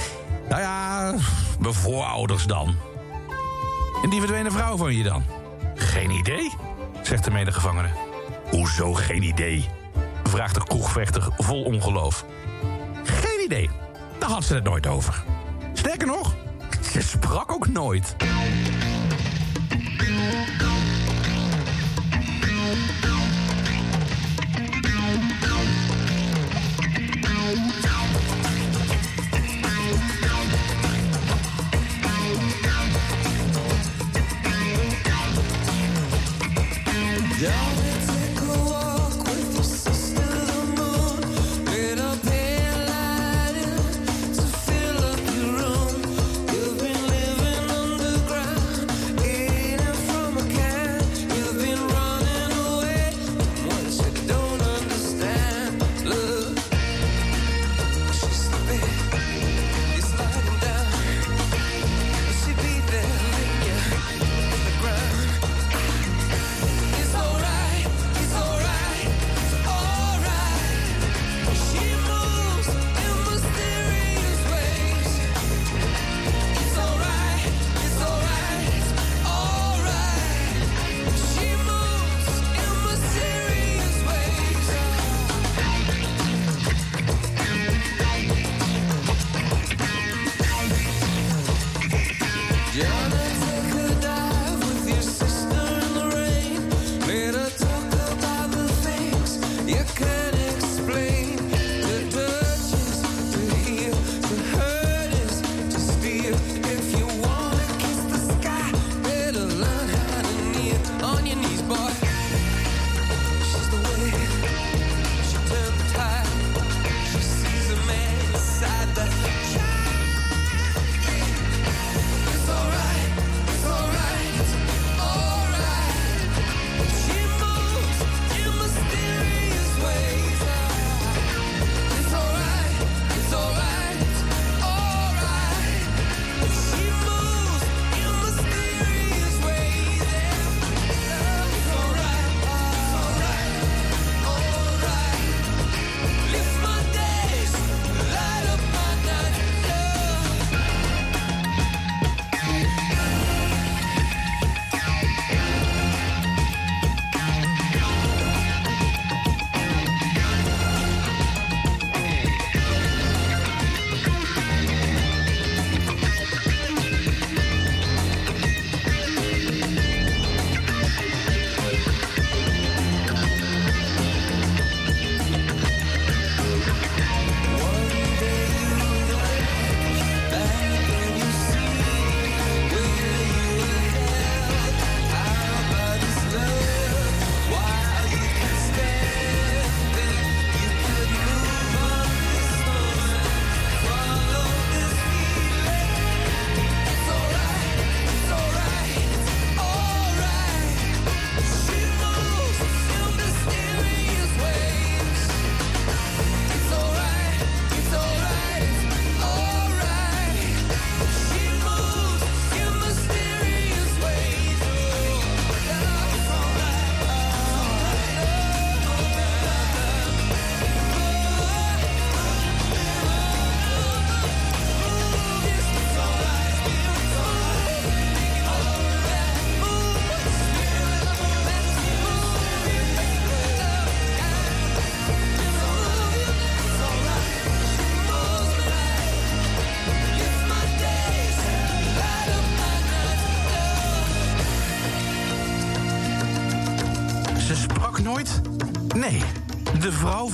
Nou 0.49 0.61
ja, 0.61 1.13
mijn 1.59 1.73
voorouders 1.73 2.45
dan. 2.45 2.75
En 4.05 4.11
die 4.11 4.19
verdwenen 4.19 4.51
vrouw 4.51 4.77
van 4.77 4.95
je 4.95 5.03
dan? 5.03 5.23
Geen 5.75 6.09
idee, 6.09 6.51
zegt 7.01 7.23
de 7.23 7.31
medegevangene. 7.31 7.89
Hoezo 8.49 8.93
geen 8.93 9.23
idee? 9.23 9.65
vraagt 10.23 10.55
de 10.55 10.63
kroegvechter 10.63 11.27
vol 11.37 11.63
ongeloof. 11.63 12.25
Geen 13.03 13.43
idee, 13.45 13.69
daar 14.19 14.29
had 14.29 14.43
ze 14.43 14.53
het 14.53 14.63
nooit 14.63 14.87
over. 14.87 15.23
Sterker 15.73 16.07
nog, 16.07 16.35
ze 16.91 17.01
sprak 17.01 17.51
ook 17.51 17.67
nooit. 17.67 18.15
From 37.45 37.84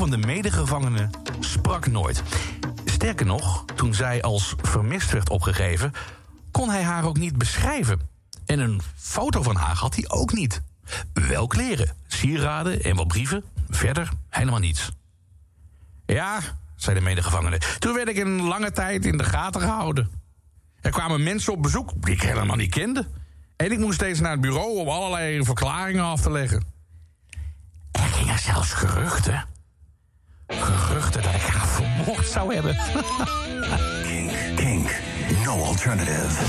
van 0.01 0.09
de 0.09 0.27
medegevangene 0.27 1.09
sprak 1.39 1.87
nooit. 1.87 2.23
Sterker 2.85 3.25
nog, 3.25 3.65
toen 3.75 3.93
zij 3.93 4.21
als 4.21 4.55
vermist 4.61 5.11
werd 5.11 5.29
opgegeven, 5.29 5.93
kon 6.51 6.69
hij 6.69 6.83
haar 6.83 7.03
ook 7.03 7.17
niet 7.17 7.37
beschrijven. 7.37 8.09
En 8.45 8.59
een 8.59 8.81
foto 8.95 9.41
van 9.41 9.55
haar 9.55 9.75
had 9.75 9.95
hij 9.95 10.09
ook 10.09 10.33
niet. 10.33 10.61
Wel 11.13 11.47
kleren, 11.47 11.95
sieraden 12.07 12.83
en 12.83 12.95
wat 12.95 13.07
brieven, 13.07 13.43
verder 13.69 14.09
helemaal 14.29 14.59
niets. 14.59 14.91
Ja, 16.05 16.39
zei 16.75 16.95
de 16.95 17.01
medegevangene, 17.01 17.61
toen 17.79 17.93
werd 17.93 18.07
ik 18.07 18.17
een 18.17 18.41
lange 18.41 18.71
tijd 18.71 19.05
in 19.05 19.17
de 19.17 19.23
gaten 19.23 19.61
gehouden. 19.61 20.11
Er 20.81 20.91
kwamen 20.91 21.23
mensen 21.23 21.53
op 21.53 21.61
bezoek 21.61 21.91
die 21.95 22.13
ik 22.13 22.21
helemaal 22.21 22.55
niet 22.55 22.71
kende. 22.71 23.07
En 23.55 23.71
ik 23.71 23.79
moest 23.79 23.95
steeds 23.95 24.19
naar 24.19 24.31
het 24.31 24.41
bureau 24.41 24.77
om 24.77 24.89
allerlei 24.89 25.43
verklaringen 25.43 26.03
af 26.03 26.21
te 26.21 26.31
leggen. 26.31 26.63
Er 27.91 28.01
gingen 28.01 28.39
zelfs 28.39 28.73
geruchten. 28.73 29.49
Geruchten 30.59 31.21
dat 31.21 31.33
ik 31.33 31.41
haar 31.41 31.67
vermoord 31.67 32.27
zou 32.27 32.53
hebben. 32.53 32.77
Kink, 34.03 34.31
kink, 34.55 35.01
no 35.45 35.63
alternative. 35.63 36.43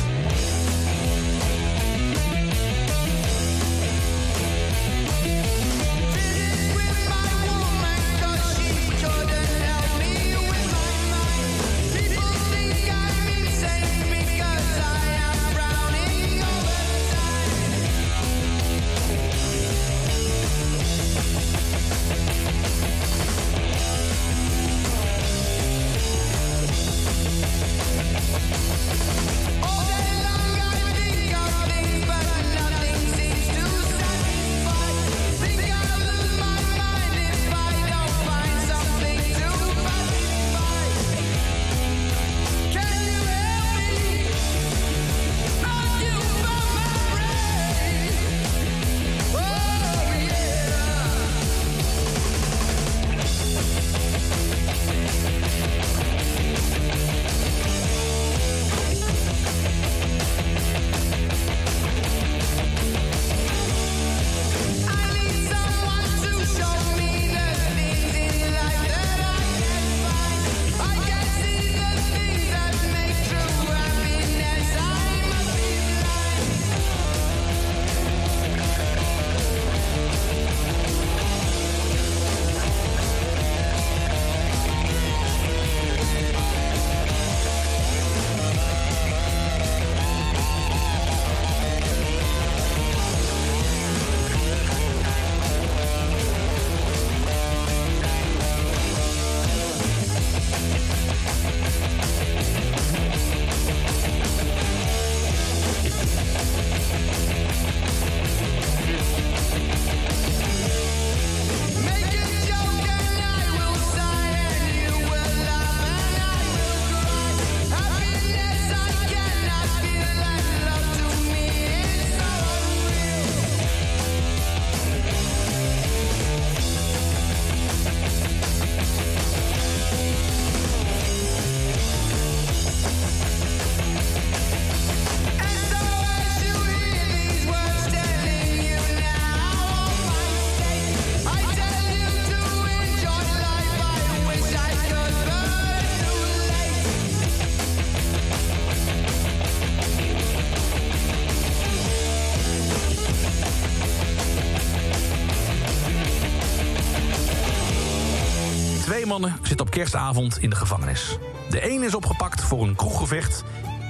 Kerstavond 159.72 160.38
in 160.38 160.50
de 160.50 160.56
gevangenis. 160.56 161.18
De 161.50 161.70
een 161.70 161.82
is 161.82 161.94
opgepakt 161.94 162.40
voor 162.40 162.62
een 162.62 162.74
kroeggevecht 162.74 163.44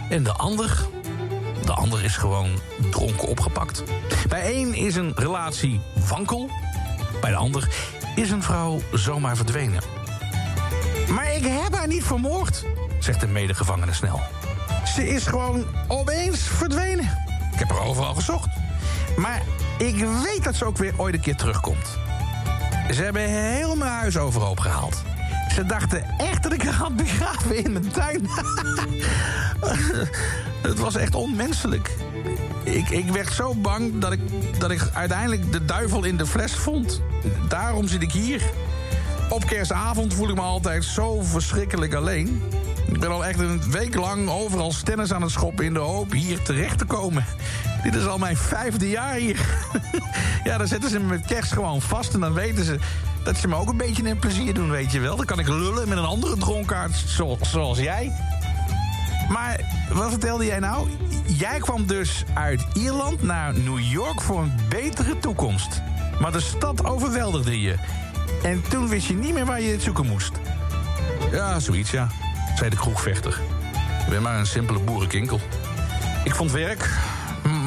en 0.09 0.22
de 0.22 0.33
ander... 0.33 0.87
De 1.64 1.72
ander 1.72 2.05
is 2.05 2.16
gewoon 2.16 2.51
dronken 2.91 3.28
opgepakt. 3.28 3.83
Bij 4.28 4.43
één 4.43 4.74
is 4.74 4.95
een 4.95 5.12
relatie 5.14 5.80
wankel. 6.09 6.51
Bij 7.20 7.30
de 7.30 7.37
ander 7.37 7.68
is 8.14 8.30
een 8.30 8.43
vrouw 8.43 8.80
zomaar 8.93 9.37
verdwenen. 9.37 9.83
Maar 11.09 11.35
ik 11.35 11.47
heb 11.47 11.74
haar 11.74 11.87
niet 11.87 12.05
vermoord, 12.05 12.64
zegt 12.99 13.20
de 13.20 13.26
medegevangene 13.26 13.93
snel. 13.93 14.20
Ze 14.95 15.09
is 15.09 15.26
gewoon 15.26 15.64
opeens 15.89 16.41
verdwenen. 16.41 17.18
Ik 17.53 17.59
heb 17.59 17.68
haar 17.68 17.87
overal 17.87 18.14
gezocht. 18.14 18.49
Maar 19.16 19.43
ik 19.78 19.97
weet 19.97 20.45
dat 20.45 20.55
ze 20.55 20.64
ook 20.64 20.76
weer 20.76 20.95
ooit 20.97 21.14
een 21.14 21.20
keer 21.20 21.37
terugkomt. 21.37 21.99
Ze 22.91 23.03
hebben 23.03 23.22
heel 23.28 23.76
mijn 23.76 23.91
huis 23.91 24.16
overhoop 24.16 24.61
gehaald. 24.61 25.03
Ze 25.55 25.66
dachten 25.66 26.05
echt 26.18 26.42
dat 26.42 26.53
ik 26.53 26.62
haar 26.62 26.74
had 26.74 26.96
begraven 26.96 27.64
in 27.64 27.72
mijn 27.72 27.90
tuin. 27.90 28.28
Het 30.62 30.78
was 30.78 30.96
echt 30.96 31.14
onmenselijk. 31.14 31.90
Ik, 32.64 32.90
ik 32.90 33.11
werd 33.11 33.32
zo 33.32 33.55
bang 33.55 33.98
dat 33.98 34.12
ik, 34.12 34.20
dat 34.59 34.70
ik 34.70 34.90
uiteindelijk 34.92 35.53
de 35.53 35.64
duivel 35.64 36.05
in 36.05 36.16
de 36.16 36.26
fles 36.26 36.53
vond. 36.53 37.03
Daarom 37.48 37.88
zit 37.88 38.03
ik 38.03 38.12
hier. 38.12 38.42
Op 39.28 39.46
kerstavond 39.46 40.14
voel 40.14 40.28
ik 40.28 40.34
me 40.34 40.40
altijd 40.40 40.84
zo 40.84 41.20
verschrikkelijk 41.20 41.94
alleen. 41.94 42.42
Ik 42.86 43.00
ben 43.00 43.11
al 43.11 43.24
echt 43.24 43.38
een 43.38 43.70
week 43.70 43.94
lang 43.94 44.28
overal 44.28 44.72
stennis 44.72 45.12
aan 45.12 45.22
het 45.22 45.30
schoppen... 45.30 45.64
in 45.64 45.74
de 45.74 45.80
hoop 45.80 46.12
hier 46.12 46.42
terecht 46.42 46.78
te 46.78 46.84
komen. 46.84 47.24
Dit 47.82 47.94
is 47.94 48.07
al 48.07 48.18
mijn 48.18 48.36
vijfde 48.36 48.88
jaar 48.88 49.14
hier. 49.14 49.40
ja, 50.44 50.59
dan 50.59 50.66
zetten 50.66 50.90
ze 50.90 50.98
me 50.98 51.07
met 51.07 51.26
kerst 51.26 51.53
gewoon 51.53 51.80
vast... 51.80 52.14
en 52.14 52.20
dan 52.20 52.32
weten 52.32 52.64
ze 52.64 52.78
dat 53.25 53.37
ze 53.37 53.49
me 53.49 53.55
ook 53.55 53.68
een 53.68 53.77
beetje 53.77 54.09
een 54.09 54.18
plezier 54.18 54.55
doen, 54.55 54.70
weet 54.70 54.93
je 54.93 55.01
wel. 55.01 55.16
Dan 55.16 55.25
kan 55.27 55.39
ik 55.39 55.49
lullen 55.49 55.89
met 55.89 55.99
een 55.99 56.05
andere 56.05 56.37
dronkaard 56.37 56.97
zo- 57.07 57.39
zoals 57.41 57.79
jij. 57.79 58.12
Maar 59.29 59.61
wat 59.93 60.11
vertelde 60.11 60.45
jij 60.45 60.59
nou? 60.59 60.89
Jij 61.27 61.59
kwam 61.59 61.87
dus 61.87 62.25
uit 62.35 62.64
Ierland 62.73 63.23
naar 63.23 63.55
New 63.59 63.79
York 63.81 64.20
voor 64.20 64.43
een 64.43 64.53
betere 64.68 65.18
toekomst. 65.18 65.83
Maar 66.20 66.33
de 66.33 66.41
stad 66.41 66.85
overweldigde 66.85 67.61
je. 67.61 67.75
En 68.43 68.62
toen 68.68 68.89
wist 68.89 69.07
je 69.07 69.14
niet 69.14 69.35
meer 69.35 69.47
waar 69.47 69.61
je 69.61 69.73
het 69.73 69.83
zoeken 69.83 70.07
moest. 70.07 70.33
Ja, 71.33 71.59
zoiets 71.61 71.91
ja, 71.91 72.09
zei 72.57 72.70
de 72.70 72.77
kroegvechter. 72.77 73.41
Ik 74.05 74.09
ben 74.09 74.23
maar 74.23 74.39
een 74.39 74.47
simpele 74.47 74.79
boerenkinkel. 74.79 75.41
Ik 76.25 76.35
vond 76.35 76.51
werk, 76.53 76.91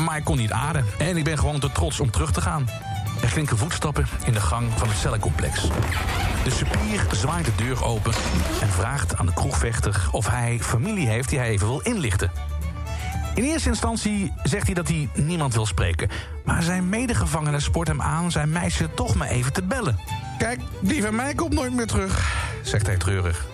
maar 0.05 0.17
ik 0.17 0.23
kon 0.23 0.37
niet 0.37 0.51
ademen. 0.51 0.89
En 0.97 1.17
ik 1.17 1.23
ben 1.23 1.37
gewoon 1.37 1.59
te 1.59 1.71
trots 1.71 1.99
om 1.99 2.11
terug 2.11 2.31
te 2.31 2.41
gaan. 2.41 2.65
Er 3.21 3.31
klinken 3.31 3.57
voetstappen 3.57 4.07
in 4.25 4.33
de 4.33 4.41
gang 4.41 4.67
van 4.75 4.87
het 4.87 4.97
cellencomplex. 4.97 5.61
De 6.43 6.51
cipier 6.51 7.05
zwaait 7.11 7.45
de 7.45 7.55
deur 7.55 7.83
open 7.83 8.13
en 8.61 8.69
vraagt 8.69 9.17
aan 9.17 9.25
de 9.25 9.33
kroegvechter... 9.33 10.07
of 10.11 10.27
hij 10.27 10.59
familie 10.61 11.07
heeft 11.07 11.29
die 11.29 11.39
hij 11.39 11.49
even 11.49 11.67
wil 11.67 11.79
inlichten. 11.79 12.31
In 13.35 13.43
eerste 13.43 13.69
instantie 13.69 14.33
zegt 14.43 14.65
hij 14.65 14.73
dat 14.73 14.87
hij 14.87 15.09
niemand 15.13 15.53
wil 15.53 15.65
spreken. 15.65 16.09
Maar 16.45 16.63
zijn 16.63 16.89
medegevangene 16.89 17.59
spoort 17.59 17.87
hem 17.87 18.01
aan 18.01 18.31
zijn 18.31 18.51
meisje 18.51 18.89
toch 18.93 19.15
maar 19.15 19.27
even 19.27 19.53
te 19.53 19.63
bellen. 19.63 19.99
Kijk, 20.37 20.59
die 20.79 21.01
van 21.01 21.15
mij 21.15 21.33
komt 21.33 21.53
nooit 21.53 21.73
meer 21.73 21.87
terug, 21.87 22.35
zegt 22.63 22.87
hij 22.87 22.97
treurig. 22.97 23.45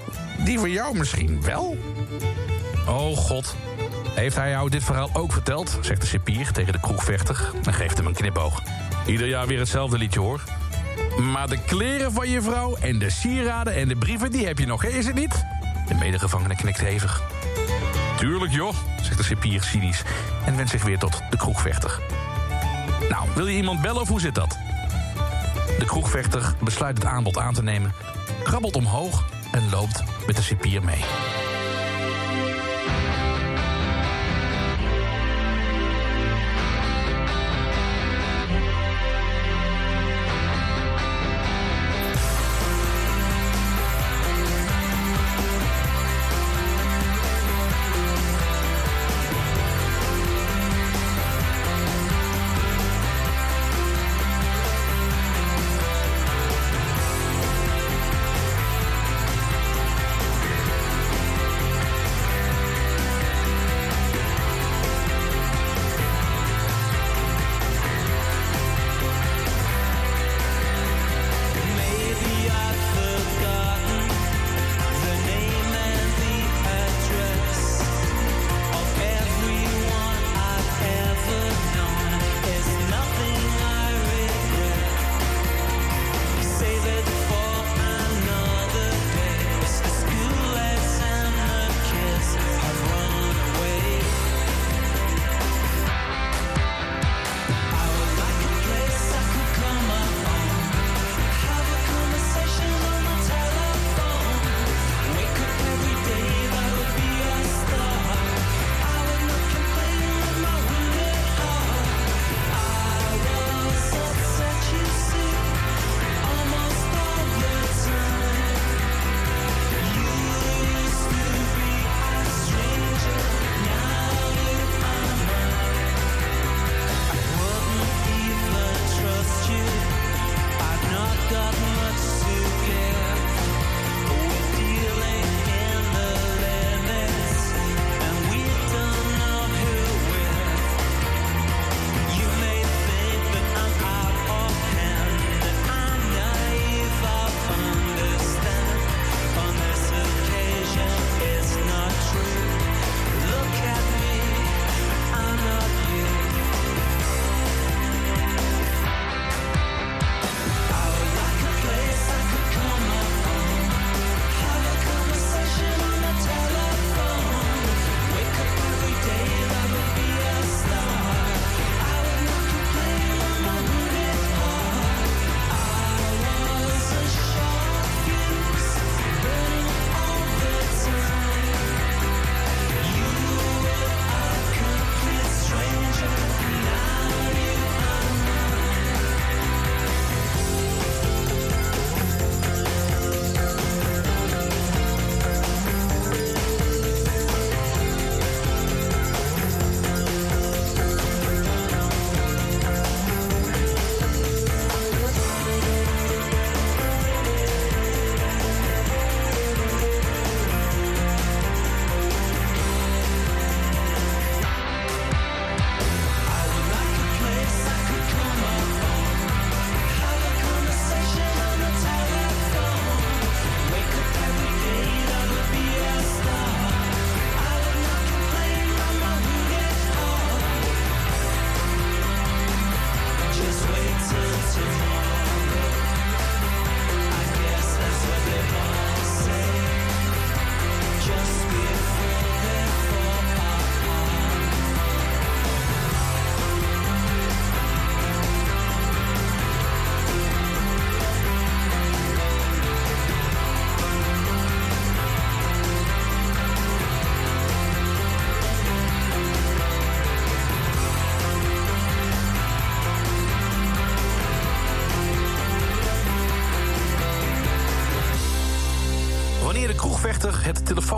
Die 0.46 0.60
van 0.60 0.72
jou 0.72 0.98
misschien 0.98 1.42
wel? 1.42 1.78
Oh 2.88 3.18
god, 3.18 3.56
heeft 4.16 4.36
hij 4.36 4.50
jou 4.50 4.70
dit 4.70 4.84
verhaal 4.84 5.10
ook 5.14 5.32
verteld? 5.32 5.78
Zegt 5.82 6.02
de 6.02 6.08
cipier 6.08 6.52
tegen 6.52 6.74
de 6.74 6.80
kroegvechter 6.80 7.52
en 7.64 7.74
geeft 7.74 7.98
hem 7.98 8.08
een 8.08 8.14
knipoog. 8.14 8.62
Ieder 9.06 9.28
jaar 9.28 9.48
weer 9.48 9.60
hetzelfde 9.60 9.98
liedje 9.98 10.20
hoor. 10.20 10.44
Maar 11.18 11.48
de 11.48 11.58
kleren 11.66 12.12
van 12.12 12.30
je 12.30 12.42
vrouw 12.42 12.76
en 12.76 13.00
de 13.00 13.10
sieraden 13.10 13.76
en 13.76 13.88
de 13.88 13.96
brieven, 13.96 14.32
die 14.32 14.46
heb 14.46 14.60
je 14.60 14.66
nog, 14.66 14.82
hè, 14.82 14.88
is 14.88 15.06
het 15.06 15.16
niet? 15.16 15.46
De 15.88 15.94
medegevangene 15.94 16.56
knikt 16.56 16.82
hevig. 16.82 17.22
Tuurlijk 18.18 18.52
joh, 18.52 18.74
zegt 19.02 19.18
de 19.18 19.24
cipier 19.24 19.64
cynisch 19.64 20.02
en 20.46 20.56
wendt 20.56 20.72
zich 20.72 20.84
weer 20.84 20.98
tot 20.98 21.22
de 21.30 21.38
kroegvechter. 21.38 22.00
Nou, 23.10 23.28
wil 23.36 23.48
je 23.48 23.56
iemand 23.56 23.82
bellen 23.82 24.02
of 24.02 24.08
hoe 24.08 24.20
zit 24.20 24.36
dat? 24.36 24.58
De 25.80 25.86
kroegvechter 25.86 26.54
besluit 26.64 26.98
het 26.98 27.06
aanbod 27.06 27.38
aan 27.38 27.54
te 27.54 27.64
nemen, 27.64 27.94
krabbelt 28.44 28.76
omhoog 28.76 29.26
en 29.52 29.70
loopt 29.70 30.04
met 30.28 30.36
de 30.36 30.42
cipier 30.42 30.84
mee. 30.84 31.04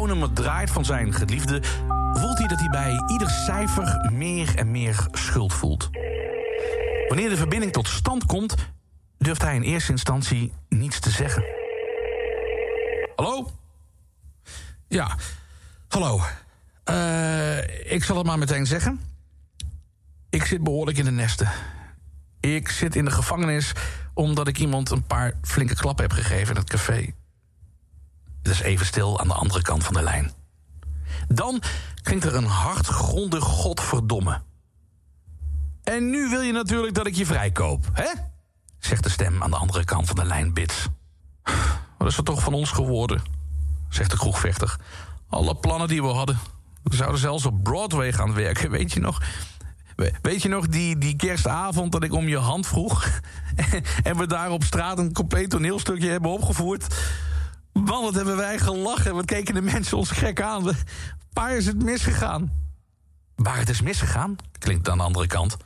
Telefoonnummer 0.03 0.43
draait 0.43 0.69
van 0.71 0.85
zijn 0.85 1.13
geliefde... 1.13 1.61
voelt 2.13 2.37
hij 2.37 2.47
dat 2.47 2.59
hij 2.59 2.69
bij 2.69 3.03
ieder 3.07 3.29
cijfer 3.29 4.11
meer 4.11 4.55
en 4.55 4.71
meer 4.71 5.07
schuld 5.11 5.53
voelt. 5.53 5.89
Wanneer 7.07 7.29
de 7.29 7.37
verbinding 7.37 7.71
tot 7.71 7.87
stand 7.87 8.25
komt... 8.25 8.55
durft 9.17 9.41
hij 9.41 9.55
in 9.55 9.61
eerste 9.61 9.91
instantie 9.91 10.53
niets 10.69 10.99
te 10.99 11.09
zeggen. 11.09 11.43
Hallo? 13.15 13.51
Ja, 14.87 15.17
hallo. 15.87 16.21
Eh, 16.83 17.91
ik 17.93 18.03
zal 18.03 18.17
het 18.17 18.25
maar 18.25 18.39
meteen 18.39 18.65
zeggen. 18.65 19.01
Ik 20.29 20.45
zit 20.45 20.63
behoorlijk 20.63 20.97
in 20.97 21.05
de 21.05 21.11
nesten. 21.11 21.51
Ik 22.39 22.69
zit 22.69 22.95
in 22.95 23.05
de 23.05 23.11
gevangenis 23.11 23.71
omdat 24.13 24.47
ik 24.47 24.57
iemand 24.57 24.89
een 24.89 25.03
paar 25.03 25.33
flinke 25.41 25.75
klappen 25.75 26.05
heb 26.05 26.13
gegeven 26.13 26.55
in 26.55 26.61
het 26.61 26.69
café. 26.69 27.13
Is 28.43 28.61
even 28.61 28.85
stil 28.85 29.19
aan 29.19 29.27
de 29.27 29.33
andere 29.33 29.61
kant 29.61 29.83
van 29.83 29.93
de 29.93 30.01
lijn. 30.01 30.31
Dan 31.27 31.61
klinkt 32.01 32.25
er 32.25 32.35
een 32.35 32.45
hartgrondig 32.45 33.43
godverdomme. 33.43 34.41
En 35.83 36.09
nu 36.09 36.29
wil 36.29 36.41
je 36.41 36.51
natuurlijk 36.51 36.93
dat 36.93 37.07
ik 37.07 37.15
je 37.15 37.25
vrijkoop, 37.25 37.85
hè? 37.93 38.07
Zegt 38.79 39.03
de 39.03 39.09
stem 39.09 39.43
aan 39.43 39.49
de 39.49 39.57
andere 39.57 39.83
kant 39.83 40.07
van 40.07 40.15
de 40.15 40.25
lijn 40.25 40.53
bits. 40.53 40.87
Wat 41.97 42.07
is 42.07 42.17
er 42.17 42.23
toch 42.23 42.43
van 42.43 42.53
ons 42.53 42.71
geworden? 42.71 43.21
Zegt 43.89 44.11
de 44.11 44.17
kroegvechter. 44.17 44.75
Alle 45.29 45.55
plannen 45.55 45.87
die 45.87 46.01
we 46.01 46.07
hadden. 46.07 46.39
We 46.83 46.95
zouden 46.95 47.19
zelfs 47.19 47.45
op 47.45 47.63
Broadway 47.63 48.13
gaan 48.13 48.33
werken, 48.33 48.71
weet 48.71 48.91
je 48.91 48.99
nog? 48.99 49.21
We- 49.95 50.13
Weet 50.21 50.41
je 50.41 50.49
nog 50.49 50.67
die, 50.67 50.97
die 50.97 51.15
kerstavond 51.15 51.91
dat 51.91 52.03
ik 52.03 52.13
om 52.13 52.27
je 52.27 52.37
hand 52.37 52.67
vroeg? 52.67 53.07
en 54.03 54.17
we 54.17 54.27
daar 54.27 54.51
op 54.51 54.63
straat 54.63 54.97
een 54.97 55.13
compleet 55.13 55.49
toneelstukje 55.49 56.09
hebben 56.09 56.31
opgevoerd? 56.31 56.95
Man, 57.73 58.03
wat 58.03 58.15
hebben 58.15 58.37
wij 58.37 58.59
gelachen. 58.59 59.15
Wat 59.15 59.25
keken 59.25 59.53
de 59.53 59.61
mensen 59.61 59.97
ons 59.97 60.11
gek 60.11 60.41
aan. 60.41 60.75
Waar 61.33 61.55
is 61.55 61.65
het 61.65 61.83
misgegaan? 61.83 62.51
Waar 63.35 63.57
het 63.57 63.69
is 63.69 63.81
misgegaan, 63.81 64.35
klinkt 64.59 64.89
aan 64.89 64.97
de 64.97 65.03
andere 65.03 65.27
kant. 65.27 65.57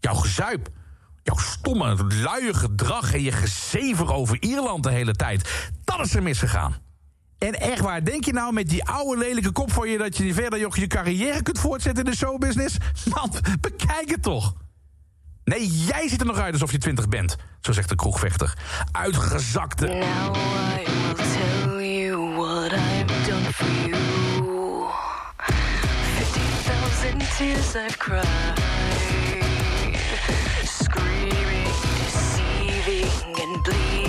Jouw 0.00 0.14
gezuip. 0.14 0.68
Jouw 1.22 1.36
stomme, 1.36 2.04
luie 2.04 2.54
gedrag 2.54 3.14
en 3.14 3.22
je 3.22 3.32
gezever 3.32 4.12
over 4.12 4.42
Ierland 4.42 4.82
de 4.82 4.90
hele 4.90 5.14
tijd. 5.14 5.70
Dat 5.84 6.00
is 6.00 6.14
er 6.14 6.22
misgegaan. 6.22 6.76
En 7.38 7.60
echt 7.60 7.80
waar, 7.80 8.04
denk 8.04 8.24
je 8.24 8.32
nou 8.32 8.52
met 8.52 8.68
die 8.68 8.84
oude 8.84 9.18
lelijke 9.18 9.52
kop 9.52 9.72
van 9.72 9.88
je... 9.88 9.98
dat 9.98 10.16
je 10.16 10.34
verder 10.34 10.58
je, 10.58 10.68
je 10.72 10.86
carrière 10.86 11.42
kunt 11.42 11.58
voortzetten 11.58 12.04
in 12.04 12.10
de 12.10 12.16
showbusiness? 12.16 12.76
Man, 13.14 13.32
bekijk 13.60 14.10
het 14.10 14.22
toch. 14.22 14.54
Nee, 15.44 15.66
jij 15.66 16.08
ziet 16.08 16.20
er 16.20 16.26
nog 16.26 16.38
uit 16.38 16.52
alsof 16.52 16.72
je 16.72 16.78
twintig 16.78 17.08
bent, 17.08 17.36
zo 17.60 17.72
zegt 17.72 17.88
de 17.88 17.94
kroegvechter. 17.94 18.58
Uitgezakte. 18.92 19.86
Now 19.86 20.97
tears 27.38 27.76
I've 27.76 27.96
cried. 28.00 28.58
Screaming, 30.64 31.70
deceiving, 32.00 33.40
and 33.40 33.62
bleeding 33.62 34.07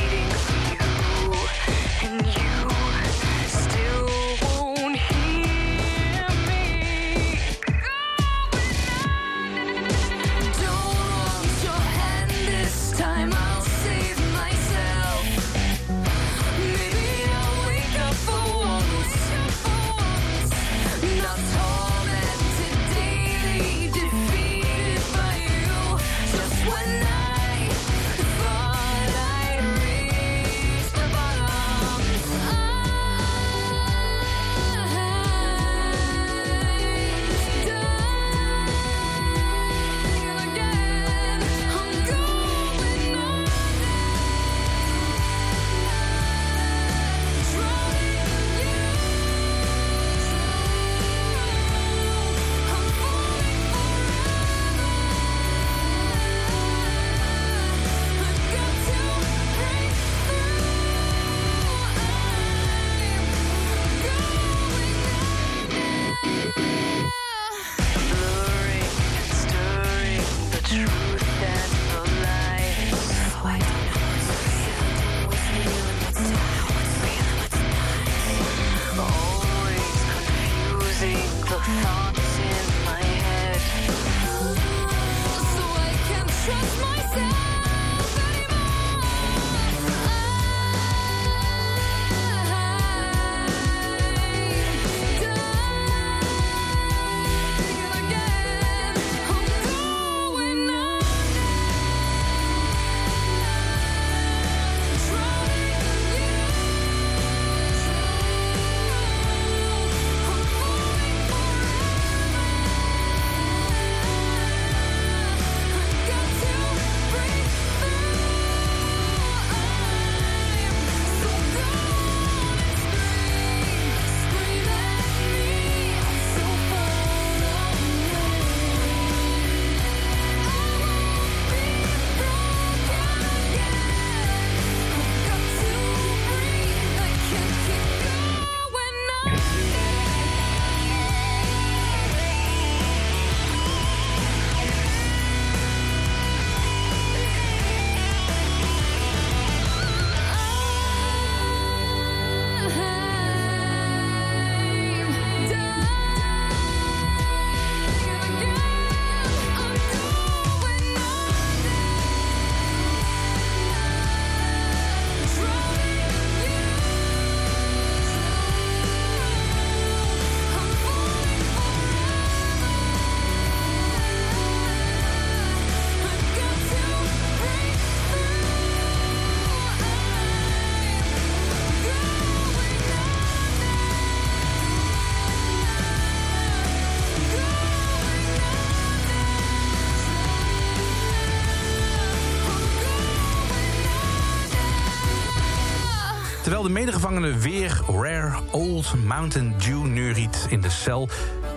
Terwijl 196.60 196.78
de 196.78 196.86
medegevangene 196.86 197.38
weer 197.38 197.82
Rare 197.88 198.40
Old 198.52 198.94
Mountain 199.06 199.54
Dew 199.58 199.84
neuriet 199.84 200.46
in 200.50 200.62
de 200.62 200.70
cel... 200.70 201.10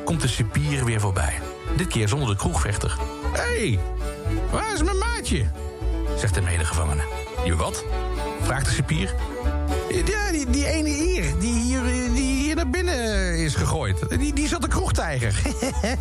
komt 0.05 0.21
de 0.21 0.29
cipier 0.29 0.85
weer 0.85 1.01
voorbij. 1.01 1.39
Dit 1.77 1.87
keer 1.87 2.09
zonder 2.09 2.29
de 2.29 2.37
kroegvechter. 2.37 2.97
Hé, 3.33 3.41
hey, 3.41 3.79
waar 4.51 4.73
is 4.73 4.83
mijn 4.83 4.99
maatje? 4.99 5.51
Zegt 6.19 6.35
de 6.35 6.41
medegevangene. 6.41 7.03
Je 7.45 7.57
wat? 7.57 7.85
Vraagt 8.43 8.67
de 8.67 8.73
cipier. 8.73 9.15
Ja, 10.05 10.31
die, 10.31 10.51
die 10.51 10.67
ene 10.67 10.89
hier, 10.89 11.39
die 11.39 11.55
hier, 11.55 11.83
die 12.15 12.43
hier 12.43 12.55
naar 12.55 12.71
binnen 12.71 13.39
is 13.39 13.55
gegooid. 13.55 14.19
Die, 14.19 14.33
die 14.33 14.49
zat 14.49 14.63
de 14.63 14.69
kroegtijger. 14.69 15.35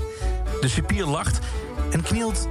de 0.62 0.68
cipier 0.68 1.06
lacht 1.06 1.40
en 1.92 2.04
knielt 2.04 2.48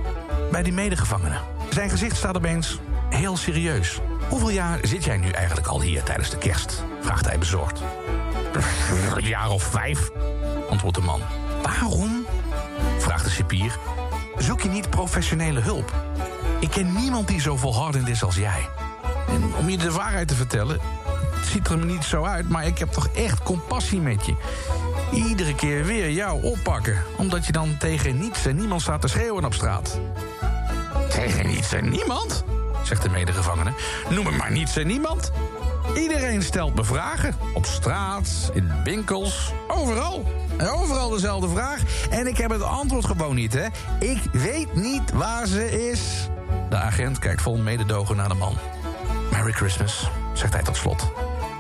bij 0.50 0.62
die 0.62 0.72
medegevangene. 0.72 1.38
Zijn 1.70 1.90
gezicht 1.90 2.16
staat 2.16 2.36
opeens 2.36 2.78
Heel 3.10 3.36
serieus. 3.36 4.00
Hoeveel 4.30 4.50
jaar 4.50 4.78
zit 4.82 5.04
jij 5.04 5.16
nu 5.16 5.28
eigenlijk 5.28 5.66
al 5.66 5.80
hier 5.80 6.02
tijdens 6.02 6.30
de 6.30 6.38
kerst? 6.38 6.84
Vraagt 7.00 7.26
hij 7.26 7.38
bezorgd. 7.38 7.82
Een 9.16 9.26
jaar 9.26 9.50
of 9.50 9.62
vijf, 9.62 10.10
antwoordt 10.70 10.96
de 10.96 11.02
man. 11.02 11.20
Waarom? 11.62 12.26
Vraagt 12.98 13.24
de 13.24 13.30
cipier. 13.30 13.78
Zoek 14.38 14.60
je 14.60 14.68
niet 14.68 14.90
professionele 14.90 15.60
hulp? 15.60 15.94
Ik 16.60 16.70
ken 16.70 16.92
niemand 16.92 17.28
die 17.28 17.40
zo 17.40 17.56
volhardend 17.56 18.08
is 18.08 18.22
als 18.22 18.36
jij. 18.36 18.68
En 19.28 19.54
om 19.58 19.68
je 19.68 19.76
de 19.76 19.92
waarheid 19.92 20.28
te 20.28 20.34
vertellen, 20.34 20.80
het 21.34 21.46
ziet 21.46 21.68
er 21.68 21.78
me 21.78 21.84
niet 21.84 22.04
zo 22.04 22.24
uit, 22.24 22.48
maar 22.48 22.66
ik 22.66 22.78
heb 22.78 22.88
toch 22.88 23.08
echt 23.14 23.42
compassie 23.42 24.00
met 24.00 24.26
je. 24.26 24.34
Iedere 25.12 25.54
keer 25.54 25.84
weer 25.84 26.10
jou 26.10 26.42
oppakken, 26.42 27.02
omdat 27.16 27.46
je 27.46 27.52
dan 27.52 27.76
tegen 27.78 28.18
niets 28.18 28.46
en 28.46 28.56
niemand 28.56 28.82
staat 28.82 29.00
te 29.00 29.08
schreeuwen 29.08 29.44
op 29.44 29.54
straat. 29.54 30.00
Tegen 31.08 31.46
niets 31.46 31.72
en 31.72 31.88
niemand? 31.88 32.44
Zegt 32.90 33.02
de 33.02 33.08
medegevangene. 33.10 33.72
Noem 34.08 34.26
het 34.26 34.36
maar 34.36 34.52
niets 34.52 34.76
en 34.76 34.86
niemand. 34.86 35.32
Iedereen 35.96 36.42
stelt 36.42 36.74
me 36.74 36.84
vragen. 36.84 37.34
Op 37.54 37.66
straat, 37.66 38.50
in 38.54 38.72
winkels, 38.84 39.52
overal. 39.68 40.24
En 40.56 40.68
overal 40.68 41.08
dezelfde 41.08 41.48
vraag. 41.48 41.80
En 42.10 42.26
ik 42.26 42.36
heb 42.36 42.50
het 42.50 42.62
antwoord 42.62 43.04
gewoon 43.04 43.34
niet, 43.34 43.52
hè. 43.52 43.66
Ik 43.98 44.22
weet 44.32 44.74
niet 44.74 45.12
waar 45.12 45.46
ze 45.46 45.90
is. 45.90 46.28
De 46.70 46.76
agent 46.76 47.18
kijkt 47.18 47.42
vol 47.42 47.56
mededogen 47.56 48.16
naar 48.16 48.28
de 48.28 48.34
man. 48.34 48.56
Merry 49.30 49.52
Christmas, 49.52 50.10
zegt 50.34 50.52
hij 50.52 50.62
tot 50.62 50.76
slot. 50.76 51.12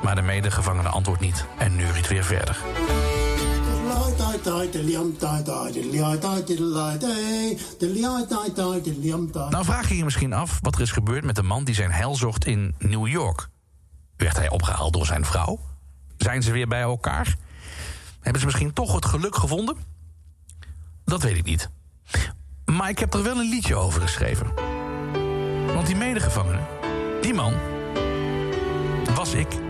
Maar 0.02 0.14
de 0.14 0.22
medegevangene 0.22 0.88
antwoordt 0.88 1.20
niet 1.20 1.44
en 1.58 1.76
neuriet 1.76 2.08
weer 2.08 2.24
verder. 2.24 2.56
Nou 9.50 9.64
vraag 9.64 9.88
je 9.88 9.96
je 9.96 10.04
misschien 10.04 10.32
af 10.32 10.58
wat 10.60 10.74
er 10.74 10.80
is 10.80 10.90
gebeurd 10.90 11.24
met 11.24 11.36
de 11.36 11.42
man 11.42 11.64
die 11.64 11.74
zijn 11.74 11.90
heil 11.90 12.14
zocht 12.14 12.46
in 12.46 12.74
New 12.78 13.06
York. 13.06 13.48
Werd 14.16 14.36
hij 14.36 14.50
opgehaald 14.50 14.92
door 14.92 15.06
zijn 15.06 15.24
vrouw? 15.24 15.60
Zijn 16.16 16.42
ze 16.42 16.52
weer 16.52 16.68
bij 16.68 16.80
elkaar? 16.80 17.36
Hebben 18.20 18.40
ze 18.40 18.46
misschien 18.46 18.72
toch 18.72 18.94
het 18.94 19.04
geluk 19.04 19.36
gevonden? 19.36 19.76
Dat 21.04 21.22
weet 21.22 21.36
ik 21.36 21.44
niet. 21.44 21.70
Maar 22.64 22.88
ik 22.88 22.98
heb 22.98 23.14
er 23.14 23.22
wel 23.22 23.38
een 23.38 23.48
liedje 23.50 23.74
over 23.74 24.00
geschreven. 24.00 24.52
Want 25.74 25.86
die 25.86 25.96
medegevangene, 25.96 26.60
die 27.20 27.34
man, 27.34 27.54
was 29.14 29.32
ik. 29.32 29.69